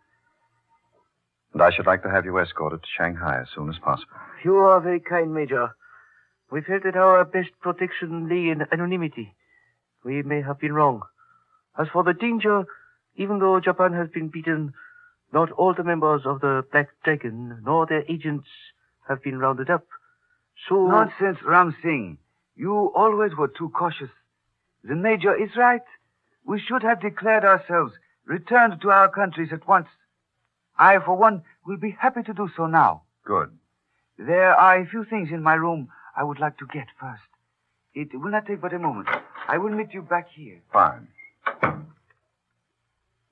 And 1.58 1.64
I 1.64 1.76
should 1.76 1.88
like 1.88 2.04
to 2.04 2.12
have 2.12 2.24
you 2.24 2.38
escorted 2.38 2.84
to 2.84 2.88
Shanghai 2.96 3.42
as 3.42 3.48
soon 3.56 3.68
as 3.68 3.80
possible. 3.80 4.14
You 4.46 4.58
are 4.58 4.80
very 4.80 5.00
kind, 5.00 5.34
Major. 5.34 5.72
We 6.52 6.62
felt 6.62 6.84
that 6.84 6.96
our 6.96 7.26
best 7.26 7.50
protection 7.62 8.30
lay 8.30 8.52
in 8.52 8.68
anonymity. 8.72 9.34
We 10.04 10.22
may 10.22 10.44
have 10.44 10.60
been 10.60 10.74
wrong. 10.74 11.02
As 11.76 11.88
for 11.92 12.04
the 12.04 12.14
danger, 12.14 12.66
even 13.16 13.40
though 13.40 13.60
Japan 13.60 13.94
has 13.94 14.08
been 14.10 14.28
beaten, 14.28 14.74
not 15.34 15.52
all 15.54 15.74
the 15.74 15.84
members 15.84 16.28
of 16.28 16.42
the 16.42 16.64
Black 16.72 16.90
Dragon 17.04 17.60
nor 17.66 17.88
their 17.88 18.04
agents 18.08 18.48
have 19.08 19.24
been 19.24 19.40
rounded 19.40 19.72
up. 19.72 19.88
So. 20.70 20.86
Nonsense, 20.86 21.40
Ram 21.44 21.76
Singh. 21.82 22.20
You 22.56 22.92
always 22.96 23.36
were 23.36 23.48
too 23.48 23.70
cautious. 23.70 24.12
The 24.84 24.94
Major 24.94 25.34
is 25.36 25.50
right. 25.58 25.82
We 26.46 26.60
should 26.60 26.84
have 26.84 27.02
declared 27.02 27.44
ourselves, 27.44 27.94
returned 28.28 28.80
to 28.82 28.92
our 28.92 29.10
countries 29.10 29.50
at 29.52 29.68
once. 29.68 29.88
I, 30.80 31.00
for 31.04 31.16
one, 31.16 31.44
will 31.66 31.78
be 31.78 31.96
happy 32.00 32.24
to 32.24 32.34
do 32.34 32.50
so 32.56 32.68
now. 32.68 33.04
Good. 33.26 33.52
There 34.18 34.54
are 34.54 34.80
a 34.80 34.86
few 34.86 35.06
things 35.06 35.30
in 35.32 35.44
my 35.44 35.54
room 35.54 35.90
I 36.16 36.24
would 36.24 36.40
like 36.40 36.58
to 36.58 36.66
get 36.72 36.88
first. 37.00 37.22
It 37.94 38.10
will 38.14 38.32
not 38.32 38.46
take 38.46 38.62
but 38.62 38.74
a 38.74 38.80
moment. 38.80 39.08
I 39.48 39.58
will 39.58 39.72
meet 39.72 39.94
you 39.94 40.02
back 40.02 40.28
here. 40.36 40.62
Fine. 40.72 41.08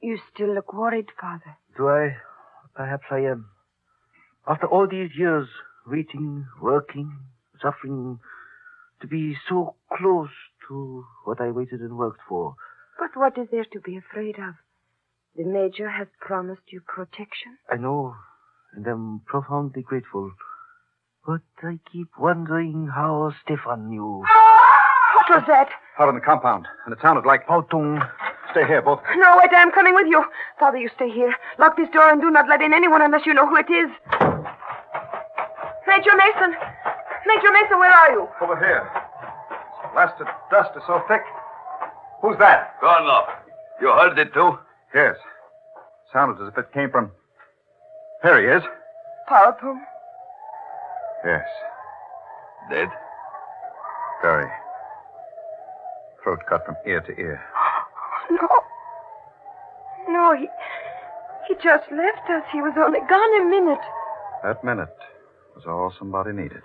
You 0.01 0.19
still 0.33 0.53
look 0.53 0.73
worried, 0.73 1.07
Father. 1.19 1.57
Do 1.77 1.89
I? 1.89 2.15
Perhaps 2.75 3.05
I 3.11 3.19
am. 3.19 3.47
After 4.47 4.67
all 4.67 4.87
these 4.87 5.11
years, 5.17 5.47
waiting, 5.87 6.45
working, 6.61 7.17
suffering, 7.61 8.19
to 9.01 9.07
be 9.07 9.35
so 9.49 9.75
close 9.97 10.29
to 10.67 11.05
what 11.25 11.41
I 11.41 11.51
waited 11.51 11.81
and 11.81 11.97
worked 11.97 12.21
for. 12.27 12.55
But 12.99 13.15
what 13.15 13.37
is 13.37 13.47
there 13.51 13.65
to 13.65 13.79
be 13.79 13.97
afraid 13.97 14.37
of? 14.37 14.55
The 15.37 15.43
Major 15.43 15.89
has 15.89 16.07
promised 16.21 16.61
you 16.71 16.79
protection. 16.79 17.57
I 17.69 17.75
know, 17.75 18.15
and 18.73 18.87
I'm 18.87 19.21
profoundly 19.25 19.81
grateful. 19.81 20.31
But 21.27 21.41
I 21.61 21.79
keep 21.91 22.07
wondering 22.17 22.87
how 22.93 23.33
Stefan 23.43 23.89
knew. 23.89 24.23
What 24.23 25.29
was 25.29 25.43
that? 25.47 25.69
Out 25.99 26.07
in 26.07 26.15
the 26.15 26.21
compound, 26.21 26.67
and 26.85 26.93
it 26.93 26.99
sounded 27.01 27.25
like. 27.25 27.47
Pao 27.47 27.61
Tung. 27.61 28.01
Stay 28.51 28.65
here, 28.65 28.81
both. 28.81 29.01
No, 29.17 29.37
wait, 29.37 29.51
I 29.51 29.61
am 29.61 29.71
coming 29.71 29.93
with 29.93 30.07
you. 30.07 30.23
Father, 30.57 30.77
you 30.77 30.89
stay 30.95 31.09
here. 31.11 31.35
Lock 31.59 31.75
this 31.75 31.89
door 31.91 32.09
and 32.09 32.21
do 32.21 32.31
not 32.31 32.47
let 32.47 32.61
in 32.61 32.73
anyone 32.73 33.01
unless 33.01 33.25
you 33.25 33.33
know 33.33 33.47
who 33.47 33.57
it 33.57 33.69
is. 33.69 33.91
Major 35.85 36.15
Mason! 36.15 36.55
Major 37.27 37.51
Mason, 37.51 37.79
where 37.79 37.91
are 37.91 38.11
you? 38.11 38.29
Over 38.41 38.55
here. 38.55 38.87
This 39.83 39.91
blasted 39.91 40.27
dust 40.49 40.71
is 40.77 40.83
so 40.87 41.01
thick. 41.09 41.23
Who's 42.21 42.37
that? 42.39 42.79
Gone 42.79 43.03
off. 43.03 43.27
You 43.81 43.87
heard 43.87 44.17
it 44.17 44.33
too? 44.33 44.57
Yes. 44.95 45.17
Sounded 46.13 46.41
as 46.41 46.53
if 46.53 46.57
it 46.57 46.71
came 46.73 46.89
from. 46.89 47.11
Here 48.23 48.39
he 48.39 48.47
is. 48.47 48.63
Pao 49.27 49.51
Tung. 49.59 49.83
Yes. 51.25 51.45
Dead? 52.71 52.87
Very. 54.21 54.49
Throat 56.23 56.39
cut 56.47 56.65
from 56.65 56.75
ear 56.87 57.01
to 57.01 57.11
ear. 57.19 57.43
No. 58.31 58.47
No, 60.09 60.35
he. 60.35 60.47
He 61.47 61.53
just 61.55 61.83
left 61.91 62.27
us. 62.27 62.41
He 62.51 62.59
was 62.59 62.73
only 62.75 62.99
gone 63.07 63.41
a 63.41 63.45
minute. 63.47 63.83
That 64.43 64.63
minute 64.63 64.97
was 65.55 65.65
all 65.67 65.93
somebody 65.99 66.31
needed. 66.31 66.63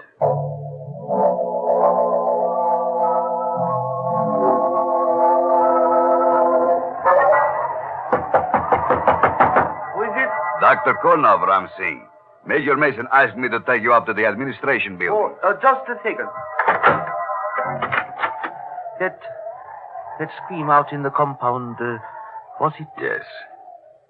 Dr. 10.84 11.50
I'm 11.50 11.68
seeing. 11.76 12.06
Major 12.46 12.76
Mason 12.76 13.06
asked 13.12 13.36
me 13.36 13.48
to 13.48 13.60
take 13.60 13.82
you 13.82 13.92
up 13.92 14.06
to 14.06 14.14
the 14.14 14.24
administration 14.24 14.96
building. 14.96 15.36
Oh, 15.42 15.48
uh, 15.48 15.54
just 15.60 15.88
a 15.88 15.96
second. 16.02 16.28
That. 18.98 19.20
That 20.18 20.28
scream 20.44 20.68
out 20.68 20.92
in 20.92 21.02
the 21.02 21.10
compound, 21.10 21.76
uh, 21.80 21.98
was 22.60 22.72
it? 22.78 22.86
Yes. 23.00 23.22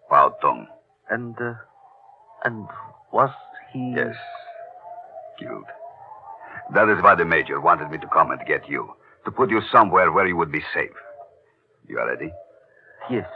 Pao 0.09 0.31
Tung. 0.43 0.67
And, 1.09 1.37
uh, 1.41 1.55
and 2.45 2.67
was 3.13 3.31
he. 3.73 3.95
Yes. 3.97 4.17
Killed. 5.39 5.67
That 6.75 6.89
is 6.89 7.03
why 7.03 7.15
the 7.15 7.25
Major 7.25 7.61
wanted 7.61 7.91
me 7.91 7.99
to 7.99 8.07
come 8.09 8.31
and 8.31 8.41
get 8.47 8.69
you. 8.69 8.93
To 9.25 9.31
put 9.31 9.51
you 9.51 9.61
somewhere 9.71 10.11
where 10.11 10.27
you 10.27 10.37
would 10.37 10.51
be 10.51 10.63
safe. 10.75 10.91
You 11.89 11.99
are 11.99 12.09
ready? 12.09 12.33
Yes. 13.11 13.27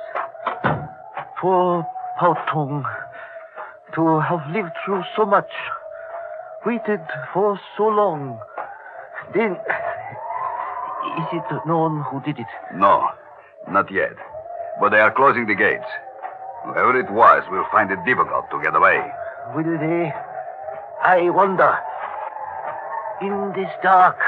Poor 1.41 1.87
Pao 2.19 2.35
Tung. 2.53 2.85
To 3.95 4.21
have 4.21 4.51
lived 4.51 4.73
through 4.85 5.05
so 5.17 5.25
much. 5.25 5.51
Waited 6.67 7.01
for 7.33 7.61
so 7.77 7.85
long. 7.87 8.41
Then. 9.33 9.53
Is 9.53 11.27
it 11.33 11.67
known 11.67 12.03
who 12.11 12.21
did 12.23 12.39
it? 12.41 12.47
No, 12.75 13.07
not 13.71 13.93
yet. 13.93 14.15
But 14.81 14.91
they 14.91 14.99
are 14.99 15.13
closing 15.13 15.47
the 15.47 15.55
gates. 15.55 15.87
Whoever 16.65 16.99
it 16.99 17.11
was 17.11 17.45
will 17.51 17.65
find 17.71 17.91
it 17.93 17.99
difficult 18.05 18.51
to 18.51 18.61
get 18.63 18.75
away. 18.75 19.01
Will 19.55 19.79
they? 19.79 20.13
I 21.05 21.31
wonder. 21.31 21.79
In 23.21 23.53
this 23.55 23.71
dark, 23.83 24.19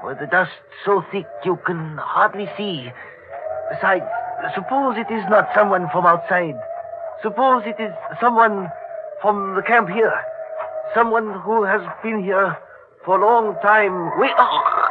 where 0.00 0.14
the 0.14 0.26
dust 0.26 0.52
so 0.86 1.04
thick 1.12 1.26
you 1.44 1.58
can 1.66 1.98
hardly 1.98 2.48
see. 2.56 2.90
Besides, 3.70 4.04
suppose 4.54 4.96
it 4.96 5.12
is 5.12 5.24
not 5.28 5.48
someone 5.54 5.90
from 5.90 6.06
outside. 6.06 6.54
Suppose 7.22 7.64
it 7.66 7.82
is 7.82 7.92
someone 8.20 8.70
from 9.22 9.54
the 9.54 9.62
camp 9.62 9.88
here. 9.88 10.12
Someone 10.94 11.40
who 11.40 11.64
has 11.64 11.80
been 12.02 12.22
here 12.22 12.56
for 13.04 13.18
a 13.18 13.26
long 13.26 13.56
time. 13.62 14.18
We. 14.20 14.30
Oh, 14.38 14.88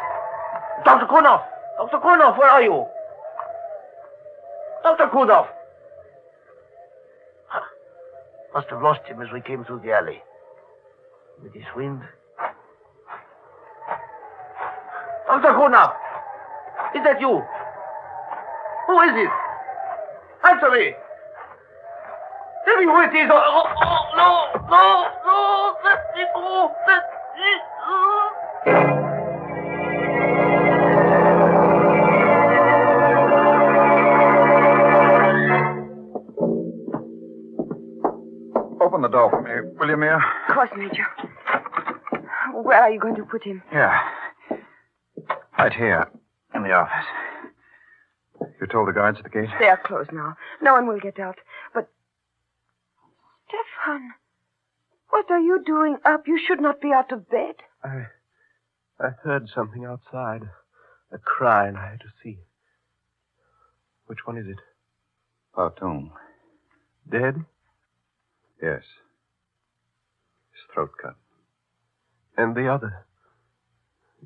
Dr. 0.85 1.05
Kurnoff! 1.07 1.43
Dr. 1.77 1.97
Kurnoff, 1.97 2.37
where 2.37 2.49
are 2.49 2.61
you? 2.61 2.85
Dr. 4.83 5.07
Kurnoff! 5.07 5.47
Must 8.53 8.69
have 8.69 8.81
lost 8.81 9.01
him 9.05 9.21
as 9.21 9.27
we 9.33 9.41
came 9.41 9.65
through 9.65 9.81
the 9.81 9.91
alley. 9.91 10.21
With 11.43 11.53
this 11.53 11.65
wind. 11.75 12.01
Dr. 15.27 15.49
Kurnoff! 15.49 15.93
Is 16.95 17.03
that 17.03 17.19
you? 17.19 17.43
Who 18.87 19.01
is 19.01 19.11
it? 19.15 19.29
Answer 20.47 20.71
me! 20.71 20.93
Who! 22.85 22.91
Oh, 22.91 23.01
oh, 23.01 23.63
oh 23.81 24.03
no, 24.15 24.29
no, 24.69 24.83
no! 25.25 25.75
Let 25.83 25.99
me 26.15 26.23
go! 26.35 26.71
Let 26.87 27.03
me 27.35 27.51
go! 27.81 27.95
Open 38.81 39.01
the 39.01 39.07
door 39.09 39.29
for 39.31 39.41
me, 39.41 39.49
will 39.79 39.89
you, 39.89 39.97
Mia? 39.97 40.19
Of 40.49 40.53
course, 40.53 40.69
Major. 40.77 41.07
Where 42.53 42.81
are 42.81 42.91
you 42.91 42.99
going 42.99 43.15
to 43.15 43.23
put 43.23 43.43
him? 43.43 43.63
Yeah. 43.73 43.99
Right 45.57 45.73
here, 45.73 46.07
in 46.53 46.61
the 46.61 46.71
office. 46.71 47.07
You 48.61 48.67
told 48.67 48.87
the 48.89 48.93
guards 48.93 49.17
at 49.17 49.23
the 49.23 49.31
gate? 49.31 49.49
They 49.59 49.69
are 49.69 49.81
closed 49.83 50.11
now. 50.13 50.37
No 50.61 50.73
one 50.73 50.85
will 50.87 50.99
get 50.99 51.19
out. 51.19 51.39
But. 51.73 51.89
Stefan, 53.47 54.11
what 55.11 55.24
are 55.35 55.39
you 55.39 55.61
doing 55.65 55.97
up? 56.05 56.27
You 56.27 56.39
should 56.47 56.61
not 56.61 56.81
be 56.81 56.93
out 56.93 57.11
of 57.11 57.29
bed. 57.29 57.55
I. 57.83 58.05
I 58.99 59.09
heard 59.23 59.49
something 59.53 59.83
outside. 59.83 60.41
A 61.11 61.17
cry, 61.17 61.67
and 61.67 61.77
I 61.77 61.89
had 61.91 61.99
to 61.99 62.11
see. 62.23 62.39
Which 64.07 64.19
one 64.25 64.37
is 64.37 64.47
it? 64.47 64.57
Pao 65.53 65.69
Tung. 65.69 66.11
Dead? 67.09 67.35
Yes. 68.61 68.81
His 70.51 70.61
throat 70.73 70.91
cut. 71.01 71.15
And 72.37 72.55
the 72.55 72.67
other? 72.67 73.05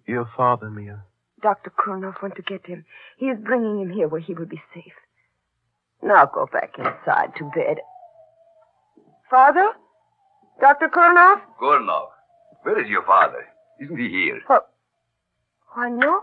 Your 0.06 0.30
father, 0.38 0.70
Mia. 0.70 1.04
Dr. 1.42 1.72
Kurnoff 1.72 2.22
went 2.22 2.36
to 2.36 2.42
get 2.42 2.66
him. 2.68 2.86
He 3.18 3.28
is 3.28 3.40
bringing 3.44 3.82
him 3.82 3.90
here 3.90 4.08
where 4.08 4.22
he 4.22 4.34
will 4.34 4.46
be 4.46 4.62
safe. 4.74 4.94
Now 6.04 6.26
go 6.26 6.48
back 6.52 6.76
inside 6.78 7.32
to 7.38 7.52
bed. 7.56 7.78
Father? 9.30 9.74
Dr. 10.60 10.90
Kurnoff? 10.90 11.42
Gurnov, 11.62 12.10
where 12.64 12.82
is 12.82 12.90
your 12.90 13.04
father? 13.04 13.46
Isn't 13.80 13.98
he 13.98 14.10
here? 14.10 14.42
What? 14.48 14.70
Why, 15.74 15.90
no. 15.90 16.22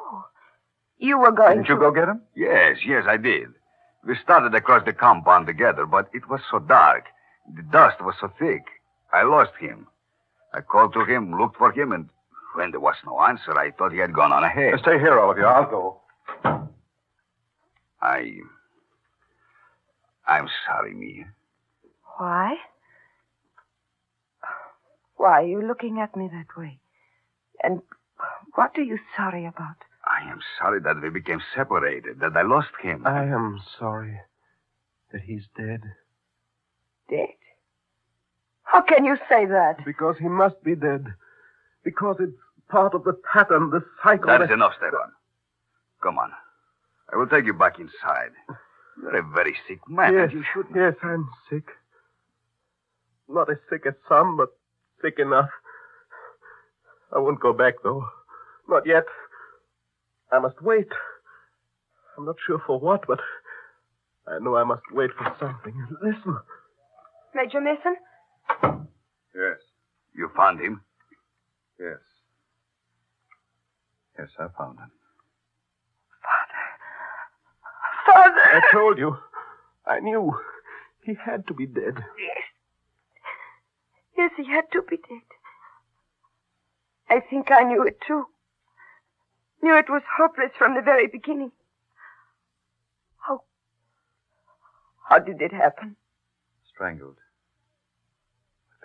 You 0.99 1.19
were 1.19 1.33
going 1.33 1.59
Didn't 1.59 1.69
you 1.69 1.79
go 1.79 1.91
get 1.91 2.09
him? 2.09 2.21
Yes, 2.35 2.79
yes, 2.87 3.05
I 3.07 3.17
did. 3.17 3.49
We 4.07 4.17
started 4.23 4.55
across 4.55 4.85
the 4.85 4.93
compound 4.93 5.47
together, 5.47 5.85
but 5.87 6.09
it 6.13 6.29
was 6.29 6.41
so 6.51 6.59
dark. 6.59 7.05
The 7.55 7.63
dust 7.63 8.01
was 8.01 8.15
so 8.21 8.31
thick. 8.39 8.65
I 9.13 9.23
lost 9.23 9.53
him. 9.59 9.87
I 10.53 10.61
called 10.61 10.93
to 10.95 11.05
him, 11.05 11.39
looked 11.39 11.57
for 11.57 11.73
him, 11.73 11.93
and 11.93 12.09
when 12.55 12.71
there 12.71 12.81
was 12.81 12.97
no 13.05 13.21
answer, 13.21 13.57
I 13.59 13.71
thought 13.73 13.93
he 13.93 13.99
had 13.99 14.15
gone 14.15 14.33
on 14.33 14.45
ahead. 14.45 14.79
Stay 14.81 14.99
here, 14.99 15.19
all 15.19 15.31
of 15.31 15.39
you. 15.39 15.45
I'll 15.45 15.71
go. 15.71 16.01
I. 18.01 18.33
I'm 20.27 20.49
sorry, 20.67 20.95
Mia. 20.95 21.27
Why? 22.17 22.57
Why 25.17 25.43
are 25.43 25.47
you 25.47 25.63
looking 25.67 26.01
at 26.01 26.17
me 26.17 26.29
that 26.33 26.57
way? 26.61 26.79
And 27.63 27.83
what 28.55 28.73
are 28.77 28.83
you 28.83 28.99
sorry 29.17 29.47
about? 29.47 29.77
I 30.05 30.31
am 30.31 30.41
sorry 30.59 30.81
that 30.81 31.01
we 31.03 31.11
became 31.11 31.41
separated, 31.55 32.21
that 32.21 32.37
I 32.37 32.43
lost 32.43 32.69
him. 32.83 33.07
I 33.07 33.25
am 33.25 33.61
sorry 33.79 34.21
that 35.13 35.23
he's 35.23 35.43
dead. 35.57 35.83
Dead? 37.11 37.29
How 38.63 38.83
can 38.83 39.05
you 39.05 39.17
say 39.29 39.47
that? 39.47 39.85
Because 39.85 40.17
he 40.19 40.29
must 40.29 40.63
be 40.63 40.75
dead. 40.75 41.07
Because 41.85 42.17
it's 42.21 42.37
part 42.69 42.95
of 42.95 43.05
the 43.05 43.15
pattern, 43.33 43.71
the 43.71 43.85
cycle. 44.03 44.27
That 44.29 44.43
is 44.43 44.51
enough, 44.51 44.73
Stefan. 44.77 45.13
Come 46.03 46.19
on. 46.19 46.31
I 47.13 47.17
will 47.17 47.27
take 47.29 47.47
you 47.47 47.55
back 47.55 47.79
inside. 47.79 48.33
You're 49.01 49.17
a 49.19 49.23
very 49.35 49.57
sick 49.69 49.79
man, 49.89 50.13
Yes, 50.15 50.31
and 50.31 50.33
you 50.33 50.45
shouldn't. 50.53 50.75
yes, 50.77 50.95
I'm 51.03 51.29
sick. 51.51 51.65
Not 53.29 53.51
as 53.51 53.59
sick 53.71 53.83
as 53.87 53.95
some, 54.09 54.37
but 54.37 54.49
sick 55.03 55.19
enough. 55.19 55.49
I 57.15 57.19
won't 57.19 57.41
go 57.41 57.53
back, 57.53 57.75
though. 57.83 58.05
Not 58.69 58.87
yet. 58.87 59.05
I 60.33 60.39
must 60.39 60.61
wait. 60.63 60.89
I'm 62.17 62.25
not 62.25 62.37
sure 62.47 62.61
for 62.67 62.81
what, 62.81 63.07
but 63.07 63.21
I 64.27 64.39
know 64.41 64.57
I 64.57 64.65
must 64.65 64.83
wait 64.93 65.11
for 65.17 65.35
something. 65.39 65.75
Listen. 66.03 66.39
Major 67.35 67.61
Mason? 67.61 67.97
Yes. 69.35 69.59
You 70.15 70.31
found 70.37 70.61
him? 70.61 70.81
Yes. 71.79 71.99
Yes, 74.19 74.29
I 74.39 74.47
found 74.59 74.79
him. 74.79 74.91
Father. 78.07 78.35
Father! 78.35 78.41
I 78.41 78.73
told 78.73 78.99
you. 78.99 79.17
I 79.87 80.01
knew. 80.01 80.35
He 81.05 81.15
had 81.15 81.47
to 81.47 81.55
be 81.55 81.67
dead. 81.67 81.95
Yes. 81.97 82.43
Yes, 84.17 84.31
he 84.37 84.47
had 84.51 84.65
to 84.73 84.83
be 84.83 84.97
dead. 84.97 85.27
I 87.09 87.21
think 87.21 87.51
I 87.51 87.63
knew 87.63 87.83
it 87.85 87.99
too. 88.07 88.25
Knew 89.63 89.77
it 89.77 89.89
was 89.89 90.03
hopeless 90.19 90.51
from 90.59 90.75
the 90.75 90.81
very 90.83 91.07
beginning. 91.07 91.53
How. 93.19 93.43
How 95.09 95.19
did 95.19 95.41
it 95.41 95.53
happen? 95.53 95.97
Strangled. 96.75 97.17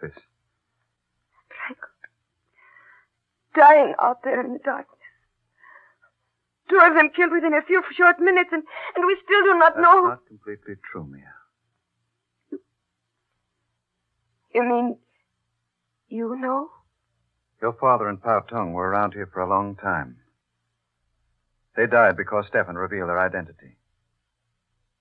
Like 0.02 0.12
this. 0.14 0.24
Strangled. 1.48 1.92
Dying 3.56 3.94
out 4.02 4.24
there 4.24 4.42
in 4.46 4.54
the 4.54 4.60
darkness. 4.60 4.98
Two 6.70 6.80
of 6.80 6.94
them 6.96 7.10
killed 7.14 7.32
within 7.34 7.54
a 7.54 7.62
few 7.64 7.84
short 7.96 8.20
minutes, 8.20 8.50
and, 8.54 8.64
and 8.96 9.06
we 9.06 9.18
still 9.26 9.44
do 9.44 9.58
not 9.60 9.76
That's 9.76 9.84
know. 9.84 10.02
not 10.08 10.26
completely 10.28 10.76
true, 10.90 11.06
Mia. 11.06 11.34
You 14.54 14.64
mean. 14.64 14.98
You 16.12 16.36
know? 16.38 16.70
Your 17.62 17.72
father 17.74 18.10
and 18.10 18.22
Pao 18.22 18.42
Tung 18.42 18.74
were 18.74 18.90
around 18.90 19.14
here 19.14 19.30
for 19.32 19.40
a 19.42 19.48
long 19.50 19.78
time. 19.78 20.18
They 21.78 21.88
died 21.88 22.18
because 22.18 22.46
Stefan 22.48 22.76
revealed 22.76 23.08
their 23.08 23.20
identity. 23.20 23.78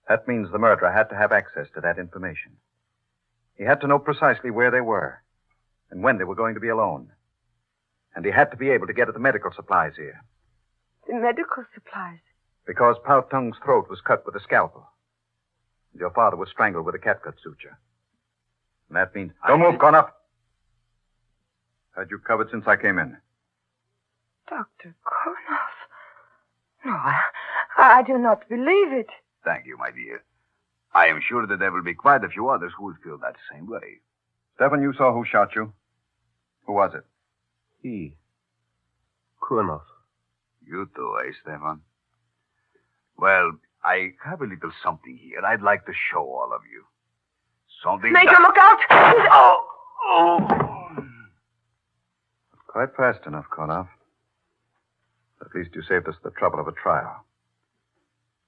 That 0.09 0.29
means 0.29 0.51
the 0.53 0.59
murderer 0.59 0.93
had 0.93 1.09
to 1.11 1.17
have 1.17 1.33
access 1.33 1.67
to 1.75 1.81
that 1.81 1.99
information. 1.99 2.53
He 3.59 3.65
had 3.65 3.81
to 3.81 3.89
know 3.89 3.99
precisely 3.99 4.53
where 4.53 4.71
they 4.71 4.81
were 4.81 5.21
and 5.91 6.03
when 6.05 6.19
they 6.19 6.25
were 6.25 6.37
going 6.37 6.55
to 6.55 6.61
be 6.61 6.69
alone. 6.69 7.09
And 8.15 8.25
he 8.25 8.31
had 8.31 8.53
to 8.53 8.57
be 8.57 8.71
able 8.71 8.87
to 8.87 8.93
get 8.93 9.09
at 9.09 9.15
the 9.15 9.21
medical 9.21 9.51
supplies 9.55 9.93
here 9.97 10.21
The 11.09 11.15
medical 11.15 11.65
supplies. 11.75 12.19
because 12.67 12.97
Pao 13.05 13.23
Tung's 13.23 13.57
throat 13.65 13.89
was 13.91 14.01
cut 14.01 14.25
with 14.25 14.37
a 14.37 14.41
scalpel. 14.41 14.87
And 15.93 16.01
your 16.01 16.11
father 16.11 16.37
was 16.37 16.51
strangled 16.51 16.87
with 16.87 16.95
a 16.95 16.99
catgut 17.01 17.35
suture. 17.43 17.79
And 18.89 18.97
that 18.97 19.13
means. 19.13 19.33
Don't 19.49 19.59
move, 19.61 19.81
Connor. 19.81 20.07
Had 22.01 22.11
you 22.11 22.19
covered 22.19 22.49
since 22.51 22.65
I 22.67 22.77
came 22.77 22.99
in. 22.99 23.15
Dr. 24.49 24.95
Kurnoff. 25.05 25.77
No, 26.83 26.93
I, 26.93 27.21
I 27.77 28.03
do 28.03 28.17
not 28.17 28.49
believe 28.49 28.91
it. 28.91 29.09
Thank 29.45 29.67
you, 29.67 29.77
my 29.77 29.91
dear. 29.91 30.25
I 30.95 31.09
am 31.09 31.21
sure 31.21 31.47
that 31.47 31.59
there 31.59 31.71
will 31.71 31.83
be 31.83 31.93
quite 31.93 32.25
a 32.25 32.31
few 32.31 32.49
others 32.49 32.73
who 32.75 32.87
will 32.87 32.97
feel 33.05 33.19
that 33.19 33.37
same 33.53 33.69
way. 33.69 34.01
Stefan, 34.55 34.81
you 34.81 34.95
saw 34.95 35.13
who 35.13 35.27
shot 35.27 35.55
you. 35.55 35.75
Who 36.65 36.73
was 36.73 36.93
it? 36.95 37.05
He. 37.83 38.17
Kurnoff. 39.43 39.83
You 40.67 40.89
too, 40.97 41.19
eh, 41.23 41.33
Stefan? 41.43 41.83
Well, 43.19 43.53
I 43.85 44.13
have 44.25 44.41
a 44.41 44.47
little 44.47 44.73
something 44.83 45.19
here 45.23 45.45
I'd 45.45 45.61
like 45.61 45.85
to 45.85 45.93
show 46.11 46.21
all 46.23 46.51
of 46.55 46.63
you. 46.73 46.83
Something 47.85 48.11
Major, 48.11 48.31
that... 48.31 48.41
look 48.41 48.57
out! 48.57 48.79
Oh! 49.31 49.67
Oh! 50.07 50.70
Quite 52.71 52.95
fast 52.97 53.27
enough, 53.27 53.47
Kurnoff. 53.51 53.89
At 55.41 55.49
least 55.55 55.71
you 55.75 55.83
saved 55.83 56.07
us 56.09 56.15
the 56.23 56.31
trouble 56.31 56.61
of 56.61 56.69
a 56.69 56.73
trial. 56.73 57.25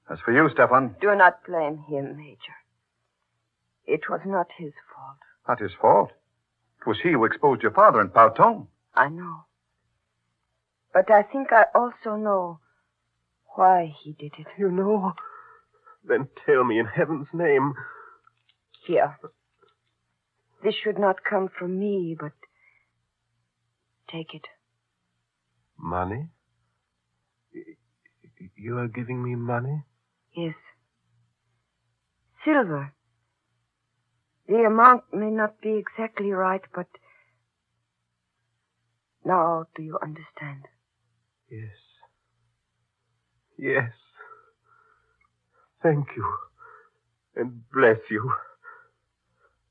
As 0.08 0.18
for 0.24 0.32
you, 0.32 0.48
Stefan, 0.52 0.94
Do 1.00 1.14
not 1.16 1.44
blame 1.44 1.78
him, 1.88 2.16
Major. 2.16 2.56
It 3.84 4.02
was 4.08 4.20
not 4.24 4.46
his 4.56 4.72
fault. 4.94 5.16
not 5.48 5.58
his 5.60 5.72
fault. 5.80 6.12
It 6.80 6.86
was 6.86 6.98
he 7.02 7.12
who 7.12 7.24
exposed 7.24 7.62
your 7.62 7.72
father 7.72 8.00
in 8.00 8.10
Pao 8.10 8.28
Tung. 8.28 8.68
I 8.94 9.08
know. 9.08 9.44
But 10.94 11.10
I 11.10 11.22
think 11.24 11.48
I 11.52 11.64
also 11.74 12.14
know 12.16 12.60
why 13.56 13.92
he 14.04 14.12
did 14.12 14.34
it. 14.38 14.46
You 14.56 14.70
know? 14.70 15.14
Then 16.04 16.28
tell 16.46 16.62
me 16.62 16.78
in 16.78 16.86
heaven's 16.86 17.28
name. 17.32 17.72
Here. 18.86 19.18
This 20.62 20.74
should 20.76 20.98
not 20.98 21.24
come 21.28 21.48
from 21.58 21.78
me, 21.78 22.16
but 22.18 22.32
take 24.12 24.34
it. 24.34 24.44
Money? 25.78 26.28
You 28.56 28.78
are 28.78 28.88
giving 28.88 29.22
me 29.22 29.34
money? 29.34 29.84
Yes. 30.36 30.54
Silver. 32.44 32.92
The 34.48 34.64
amount 34.64 35.04
may 35.12 35.30
not 35.30 35.60
be 35.60 35.74
exactly 35.76 36.30
right, 36.30 36.62
but 36.74 36.86
now 39.24 39.66
do 39.76 39.82
you 39.82 39.98
understand? 40.02 40.66
Yes. 41.50 41.76
Yes. 43.58 43.92
Thank 45.82 46.08
you. 46.16 46.32
And 47.36 47.62
bless 47.72 47.98
you. 48.10 48.32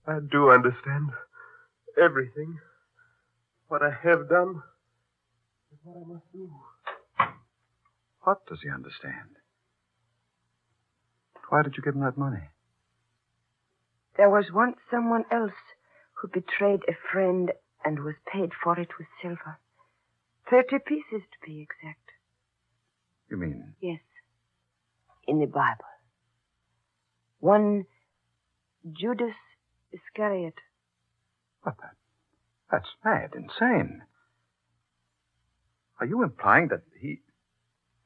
I 0.08 0.20
do 0.20 0.50
understand 0.52 1.12
everything. 2.02 2.60
What 3.72 3.84
I 3.84 3.92
have 4.04 4.28
done 4.28 4.62
and 5.72 5.80
what 5.86 5.96
I 5.96 6.14
must 6.14 6.30
do. 6.34 6.52
What 8.24 8.46
does 8.46 8.60
he 8.62 8.70
understand? 8.70 9.38
Why 11.48 11.62
did 11.62 11.78
you 11.78 11.82
give 11.82 11.96
him 11.96 12.02
that 12.02 12.18
money? 12.18 12.50
There 14.18 14.30
was 14.30 14.52
once 14.54 14.76
someone 14.92 15.24
else 15.32 15.56
who 16.16 16.28
betrayed 16.28 16.82
a 16.90 16.98
friend 17.14 17.54
and 17.86 18.00
was 18.04 18.16
paid 18.30 18.50
for 18.62 18.78
it 18.78 18.90
with 19.00 19.08
silver. 19.22 19.58
Thirty 20.50 20.76
pieces 20.86 21.22
to 21.32 21.48
be 21.48 21.62
exact. 21.62 22.10
You 23.30 23.38
mean 23.38 23.76
Yes. 23.80 24.02
In 25.30 25.40
the 25.40 25.46
Bible. 25.46 25.86
One 27.40 27.86
Judas 28.92 29.38
Iscariot. 29.94 30.56
what? 31.64 31.78
That, 31.78 32.01
that's 32.72 32.90
mad, 33.04 33.32
insane. 33.36 34.04
Are 36.00 36.06
you 36.06 36.24
implying 36.24 36.70
that 36.70 36.82
he 37.00 37.22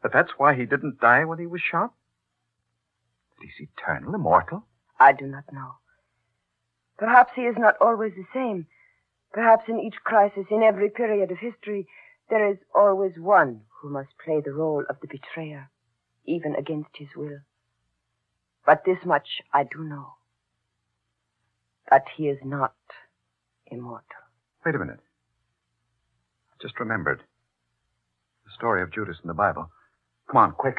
that 0.03 0.11
that's 0.11 0.33
why 0.37 0.55
he 0.55 0.65
didn't 0.65 0.99
die 0.99 1.23
when 1.23 1.39
he 1.39 1.45
was 1.45 1.61
shot? 1.61 1.93
That 3.37 3.45
he's 3.45 3.67
eternal, 3.69 4.13
immortal? 4.13 4.65
I 4.99 5.13
do 5.13 5.25
not 5.25 5.45
know. 5.51 5.75
Perhaps 6.97 7.33
he 7.35 7.41
is 7.41 7.55
not 7.57 7.75
always 7.79 8.13
the 8.15 8.25
same. 8.33 8.67
Perhaps 9.33 9.65
in 9.67 9.79
each 9.79 9.95
crisis, 10.03 10.45
in 10.49 10.63
every 10.63 10.89
period 10.89 11.31
of 11.31 11.37
history, 11.37 11.87
there 12.29 12.49
is 12.51 12.57
always 12.73 13.13
one 13.17 13.61
who 13.81 13.89
must 13.89 14.09
play 14.23 14.41
the 14.43 14.53
role 14.53 14.83
of 14.89 14.97
the 15.01 15.07
betrayer, 15.07 15.69
even 16.25 16.55
against 16.55 16.89
his 16.97 17.09
will. 17.15 17.39
But 18.65 18.83
this 18.85 19.05
much 19.05 19.41
I 19.53 19.63
do 19.63 19.83
know. 19.83 20.13
That 21.89 22.05
he 22.17 22.27
is 22.27 22.39
not 22.43 22.73
immortal. 23.67 24.24
Wait 24.65 24.75
a 24.75 24.79
minute. 24.79 24.99
I 26.51 26.55
just 26.61 26.79
remembered. 26.79 27.21
The 28.45 28.51
story 28.55 28.81
of 28.81 28.91
Judas 28.91 29.17
in 29.23 29.27
the 29.27 29.33
Bible. 29.33 29.69
Come 30.27 30.37
on, 30.37 30.51
quick. 30.53 30.77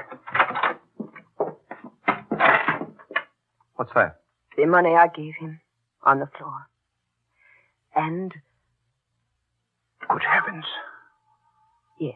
What's 3.77 3.93
that? 3.95 4.17
The 4.57 4.67
money 4.67 4.95
I 4.97 5.07
gave 5.09 5.35
him 5.39 5.61
on 6.03 6.19
the 6.19 6.29
floor. 6.39 6.67
And, 7.95 8.33
Good 10.09 10.23
heavens. 10.23 10.65
yes, 12.01 12.15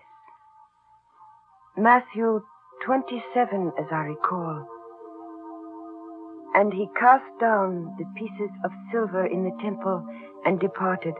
Matthew 1.76 2.42
27, 2.85 3.72
as 3.78 3.87
I 3.92 3.96
recall. 4.02 4.66
And 6.54 6.72
he 6.72 6.88
cast 6.98 7.24
down 7.40 7.94
the 7.98 8.04
pieces 8.18 8.50
of 8.64 8.70
silver 8.92 9.24
in 9.26 9.44
the 9.44 9.56
temple 9.62 10.04
and 10.44 10.59
departed, 10.59 11.14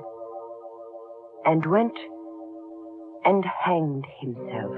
and 1.44 1.64
went 1.66 1.96
and 3.24 3.44
hanged 3.44 4.05
himself. 4.20 4.74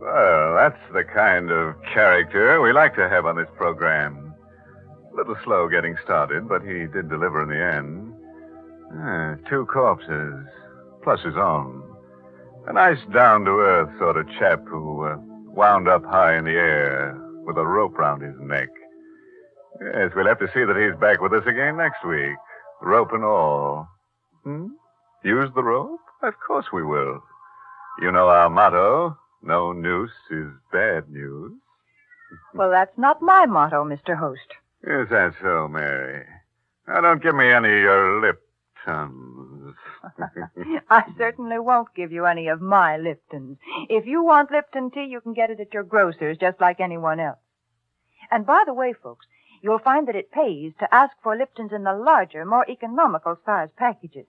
Well, 0.00 0.54
that's 0.56 0.80
the 0.92 1.04
kind 1.14 1.50
of 1.50 1.74
character 1.92 2.60
we 2.60 2.72
like 2.72 2.94
to 2.96 3.08
have 3.08 3.26
on 3.26 3.36
this 3.36 3.48
program. 3.56 4.34
A 5.12 5.16
little 5.16 5.36
slow 5.44 5.68
getting 5.68 5.96
started, 6.04 6.48
but 6.48 6.62
he 6.62 6.86
did 6.86 7.08
deliver 7.08 7.42
in 7.42 7.48
the 7.48 7.76
end. 7.76 8.14
Ah, 8.94 9.34
two 9.48 9.66
corpses, 9.66 10.46
plus 11.02 11.20
his 11.22 11.36
own. 11.36 11.87
A 12.68 12.72
nice 12.74 12.98
down 13.14 13.46
to 13.46 13.50
earth 13.50 13.88
sort 13.98 14.18
of 14.18 14.28
chap 14.38 14.62
who 14.68 15.02
uh, 15.06 15.16
wound 15.18 15.88
up 15.88 16.04
high 16.04 16.36
in 16.36 16.44
the 16.44 16.50
air 16.50 17.18
with 17.46 17.56
a 17.56 17.66
rope 17.66 17.96
round 17.96 18.20
his 18.20 18.36
neck. 18.40 18.68
Yes, 19.80 20.10
we'll 20.14 20.26
have 20.26 20.38
to 20.40 20.48
see 20.48 20.64
that 20.64 20.76
he's 20.76 21.00
back 21.00 21.22
with 21.22 21.32
us 21.32 21.46
again 21.46 21.78
next 21.78 22.04
week. 22.06 22.36
Rope 22.82 23.12
and 23.12 23.24
all. 23.24 23.88
Hmm? 24.44 24.66
Use 25.24 25.48
the 25.54 25.62
rope? 25.62 25.98
Of 26.22 26.34
course 26.46 26.66
we 26.70 26.82
will. 26.82 27.22
You 28.02 28.12
know 28.12 28.28
our 28.28 28.50
motto 28.50 29.16
no 29.42 29.72
noose 29.72 30.10
is 30.30 30.48
bad 30.70 31.08
news. 31.08 31.52
Well, 32.52 32.70
that's 32.70 32.98
not 32.98 33.22
my 33.22 33.46
motto, 33.46 33.82
Mr. 33.82 34.14
Host. 34.14 34.40
Is 34.82 35.08
that 35.08 35.32
so, 35.40 35.68
Mary? 35.68 36.26
Now, 36.86 37.00
don't 37.00 37.22
give 37.22 37.34
me 37.34 37.50
any 37.50 37.68
of 37.68 37.80
your 37.80 38.20
lip 38.20 38.42
tons. 38.84 39.57
I 40.90 41.04
certainly 41.16 41.58
won't 41.58 41.94
give 41.94 42.12
you 42.12 42.26
any 42.26 42.48
of 42.48 42.60
my 42.60 42.98
Liptons. 42.98 43.58
If 43.88 44.06
you 44.06 44.22
want 44.22 44.50
Lipton 44.50 44.90
tea, 44.90 45.04
you 45.04 45.20
can 45.20 45.34
get 45.34 45.50
it 45.50 45.60
at 45.60 45.72
your 45.74 45.82
grocer's 45.82 46.38
just 46.38 46.60
like 46.60 46.80
anyone 46.80 47.20
else. 47.20 47.38
And 48.30 48.46
by 48.46 48.64
the 48.66 48.74
way, 48.74 48.92
folks, 48.92 49.26
you'll 49.62 49.78
find 49.78 50.06
that 50.08 50.16
it 50.16 50.30
pays 50.30 50.72
to 50.80 50.94
ask 50.94 51.12
for 51.22 51.36
Liptons 51.36 51.72
in 51.72 51.84
the 51.84 51.94
larger, 51.94 52.44
more 52.44 52.68
economical 52.68 53.36
size 53.44 53.70
packages. 53.76 54.26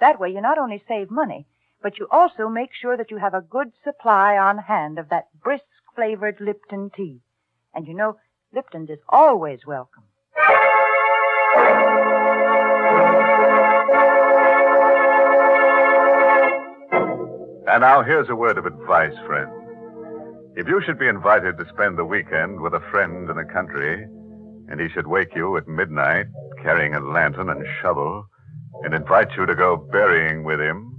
That 0.00 0.20
way 0.20 0.30
you 0.30 0.40
not 0.40 0.58
only 0.58 0.82
save 0.86 1.10
money, 1.10 1.46
but 1.82 1.98
you 1.98 2.08
also 2.10 2.48
make 2.48 2.70
sure 2.72 2.96
that 2.96 3.10
you 3.10 3.18
have 3.18 3.34
a 3.34 3.40
good 3.40 3.72
supply 3.84 4.36
on 4.36 4.58
hand 4.58 4.98
of 4.98 5.08
that 5.10 5.28
brisk 5.42 5.64
flavored 5.94 6.40
Lipton 6.40 6.90
tea. 6.90 7.20
And 7.74 7.86
you 7.86 7.94
know, 7.94 8.18
Lipton's 8.52 8.90
is 8.90 8.98
always 9.08 9.66
welcome. 9.66 10.04
And 17.68 17.80
now 17.80 18.02
here's 18.02 18.28
a 18.28 18.36
word 18.36 18.58
of 18.58 18.66
advice, 18.66 19.16
friend. 19.26 19.50
If 20.56 20.68
you 20.68 20.80
should 20.86 21.00
be 21.00 21.08
invited 21.08 21.58
to 21.58 21.66
spend 21.74 21.98
the 21.98 22.04
weekend 22.04 22.60
with 22.60 22.74
a 22.74 22.80
friend 22.92 23.28
in 23.28 23.36
the 23.36 23.44
country, 23.44 24.04
and 24.68 24.80
he 24.80 24.88
should 24.88 25.08
wake 25.08 25.34
you 25.34 25.56
at 25.56 25.66
midnight 25.66 26.26
carrying 26.62 26.94
a 26.94 27.00
lantern 27.00 27.50
and 27.50 27.66
shovel, 27.82 28.24
and 28.84 28.94
invite 28.94 29.28
you 29.36 29.46
to 29.46 29.54
go 29.56 29.76
burying 29.76 30.44
with 30.44 30.60
him, 30.60 30.96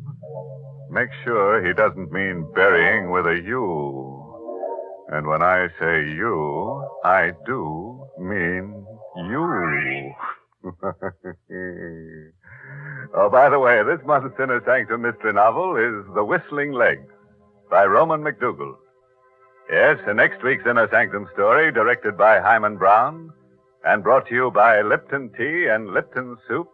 make 0.91 1.10
sure 1.23 1.65
he 1.65 1.73
doesn't 1.73 2.12
mean 2.12 2.45
burying 2.53 3.12
with 3.12 3.25
a 3.25 3.41
U. 3.47 5.06
And 5.10 5.25
when 5.25 5.41
I 5.41 5.67
say 5.80 6.03
you, 6.10 6.86
I 7.06 7.32
do 7.45 8.06
mean 8.19 8.86
you. 9.15 10.13
oh, 13.15 13.30
by 13.30 13.50
the 13.50 13.60
way, 13.60 13.82
this 13.84 14.06
month's 14.06 14.39
Inner 14.39 14.62
Sanctum 14.65 15.02
Mystery 15.02 15.34
novel 15.34 15.76
is 15.76 16.06
The 16.15 16.24
Whistling 16.24 16.74
Legs 16.74 17.08
by 17.70 17.86
Roman 17.86 18.22
McDougald. 18.22 18.76
Yes, 19.70 19.98
and 20.08 20.17
next 20.17 20.43
week's 20.43 20.65
Inner 20.65 20.88
Sanctum 20.89 21.28
story, 21.34 21.72
directed 21.72 22.17
by 22.17 22.39
Himan 22.39 22.78
Brown 22.78 23.32
and 23.86 24.04
brought 24.04 24.28
to 24.28 24.36
you 24.36 24.52
by 24.52 24.82
Lipton 24.82 25.32
Tea 25.38 25.67
and 25.67 25.93
Lipton 25.93 26.38
Soup. 26.48 26.67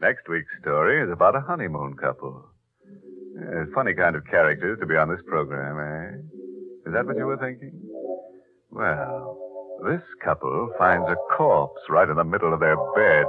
Next 0.00 0.28
week's 0.28 0.50
story 0.60 1.02
is 1.02 1.10
about 1.10 1.36
a 1.36 1.40
honeymoon 1.40 1.94
couple. 1.94 2.44
Yes, 3.34 3.68
funny 3.74 3.94
kind 3.94 4.16
of 4.16 4.26
characters 4.26 4.78
to 4.80 4.86
be 4.86 4.96
on 4.96 5.08
this 5.08 5.22
program, 5.26 5.78
eh? 5.78 6.88
Is 6.88 6.92
that 6.92 7.06
what 7.06 7.16
you 7.16 7.26
were 7.26 7.38
thinking? 7.38 7.72
Well, 8.70 9.38
this 9.84 10.02
couple 10.24 10.70
finds 10.78 11.08
a 11.08 11.16
corpse 11.36 11.80
right 11.88 12.08
in 12.08 12.16
the 12.16 12.24
middle 12.24 12.52
of 12.52 12.60
their 12.60 12.76
bed. 12.94 13.26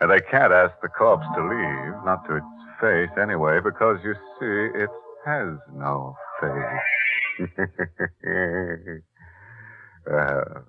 And 0.00 0.10
they 0.10 0.20
can't 0.20 0.52
ask 0.52 0.74
the 0.82 0.88
corpse 0.88 1.26
to 1.34 1.42
leave, 1.42 2.04
not 2.04 2.26
to 2.28 2.36
its 2.36 2.46
face 2.80 3.10
anyway, 3.20 3.60
because 3.64 3.98
you 4.04 4.14
see, 4.38 4.78
it 4.78 4.90
has 5.24 5.56
no 5.74 6.14
face. 6.40 7.48
well, 10.06 10.44
uh, 10.54 10.60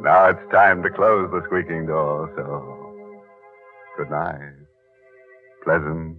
now 0.00 0.28
it's 0.28 0.52
time 0.52 0.82
to 0.82 0.90
close 0.90 1.30
the 1.30 1.42
squeaking 1.46 1.86
door, 1.86 2.30
so 2.36 3.22
good 3.96 4.10
night. 4.10 4.52
Pleasant 5.64 6.16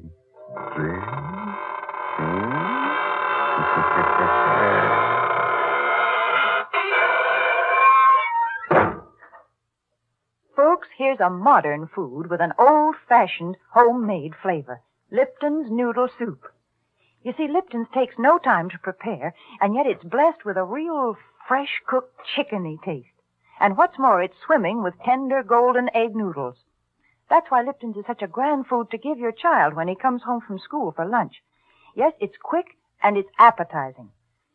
dreams. 0.76 1.04
Folks, 2.18 2.49
here's 11.10 11.20
a 11.20 11.28
modern 11.28 11.88
food 11.88 12.30
with 12.30 12.40
an 12.40 12.54
old-fashioned 12.60 13.58
homemade 13.74 14.34
flavor. 14.44 14.80
Lipton's 15.10 15.66
noodle 15.72 16.08
soup. 16.20 16.44
You 17.24 17.34
see, 17.36 17.48
Lipton's 17.48 17.88
takes 17.92 18.14
no 18.20 18.38
time 18.38 18.70
to 18.70 18.78
prepare, 18.78 19.34
and 19.60 19.74
yet 19.74 19.88
it's 19.88 20.04
blessed 20.04 20.46
with 20.46 20.56
a 20.56 20.64
real 20.64 21.16
fresh 21.48 21.82
cooked 21.88 22.16
chickeny 22.38 22.78
taste. 22.86 23.08
And 23.60 23.76
what's 23.76 23.98
more, 23.98 24.22
it's 24.22 24.36
swimming 24.46 24.84
with 24.84 24.94
tender 25.04 25.42
golden 25.42 25.90
egg 25.96 26.16
noodles. 26.16 26.58
That's 27.28 27.50
why 27.50 27.64
Lipton's 27.64 27.98
is 27.98 28.06
such 28.06 28.22
a 28.22 28.28
grand 28.28 28.68
food 28.68 28.92
to 28.92 29.00
give 29.00 29.18
your 29.18 29.32
child 29.32 29.74
when 29.74 29.88
he 29.88 29.96
comes 29.96 30.22
home 30.22 30.42
from 30.46 30.60
school 30.60 30.92
for 30.96 31.08
lunch. 31.08 31.42
Yes, 31.96 32.14
it's 32.20 32.38
quick 32.40 32.78
and 33.02 33.18
it's 33.18 33.30
appetizing. 33.40 34.12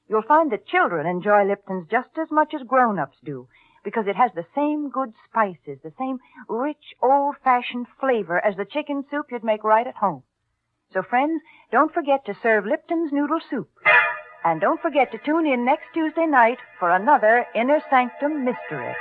You'll 0.09 0.23
find 0.23 0.53
that 0.53 0.69
children 0.69 1.05
enjoy 1.05 1.47
Lipton's 1.47 1.89
just 1.91 2.11
as 2.17 2.31
much 2.31 2.55
as 2.55 2.63
grown-ups 2.63 3.19
do 3.25 3.49
because 3.85 4.07
it 4.09 4.17
has 4.17 4.31
the 4.35 4.47
same 4.55 4.91
good 4.91 5.13
spices, 5.29 5.79
the 5.85 5.93
same 5.99 6.19
rich, 6.49 6.95
old-fashioned 7.03 7.87
flavor 8.01 8.45
as 8.45 8.57
the 8.57 8.65
chicken 8.65 9.05
soup 9.11 9.27
you'd 9.31 9.45
make 9.45 9.63
right 9.63 9.87
at 9.87 9.97
home. 9.97 10.23
So, 10.93 11.03
friends, 11.03 11.43
don't 11.71 11.93
forget 11.93 12.25
to 12.27 12.35
serve 12.43 12.67
Lipton's 12.67 13.13
noodle 13.13 13.41
soup. 13.51 13.69
And 14.45 14.61
don't 14.61 14.81
forget 14.81 15.11
to 15.13 15.19
tune 15.25 15.47
in 15.47 15.65
next 15.65 15.85
Tuesday 15.93 16.27
night 16.27 16.59
for 16.79 16.91
another 16.91 17.47
Inner 17.55 17.81
Sanctum 17.91 18.45
Mystery. 18.45 18.95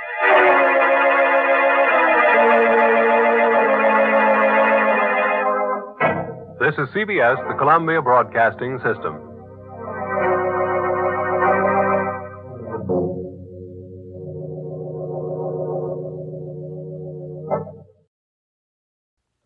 This 6.60 6.74
is 6.78 6.88
CBS, 6.94 7.36
the 7.48 7.54
Columbia 7.58 8.00
Broadcasting 8.00 8.78
System. 8.78 9.33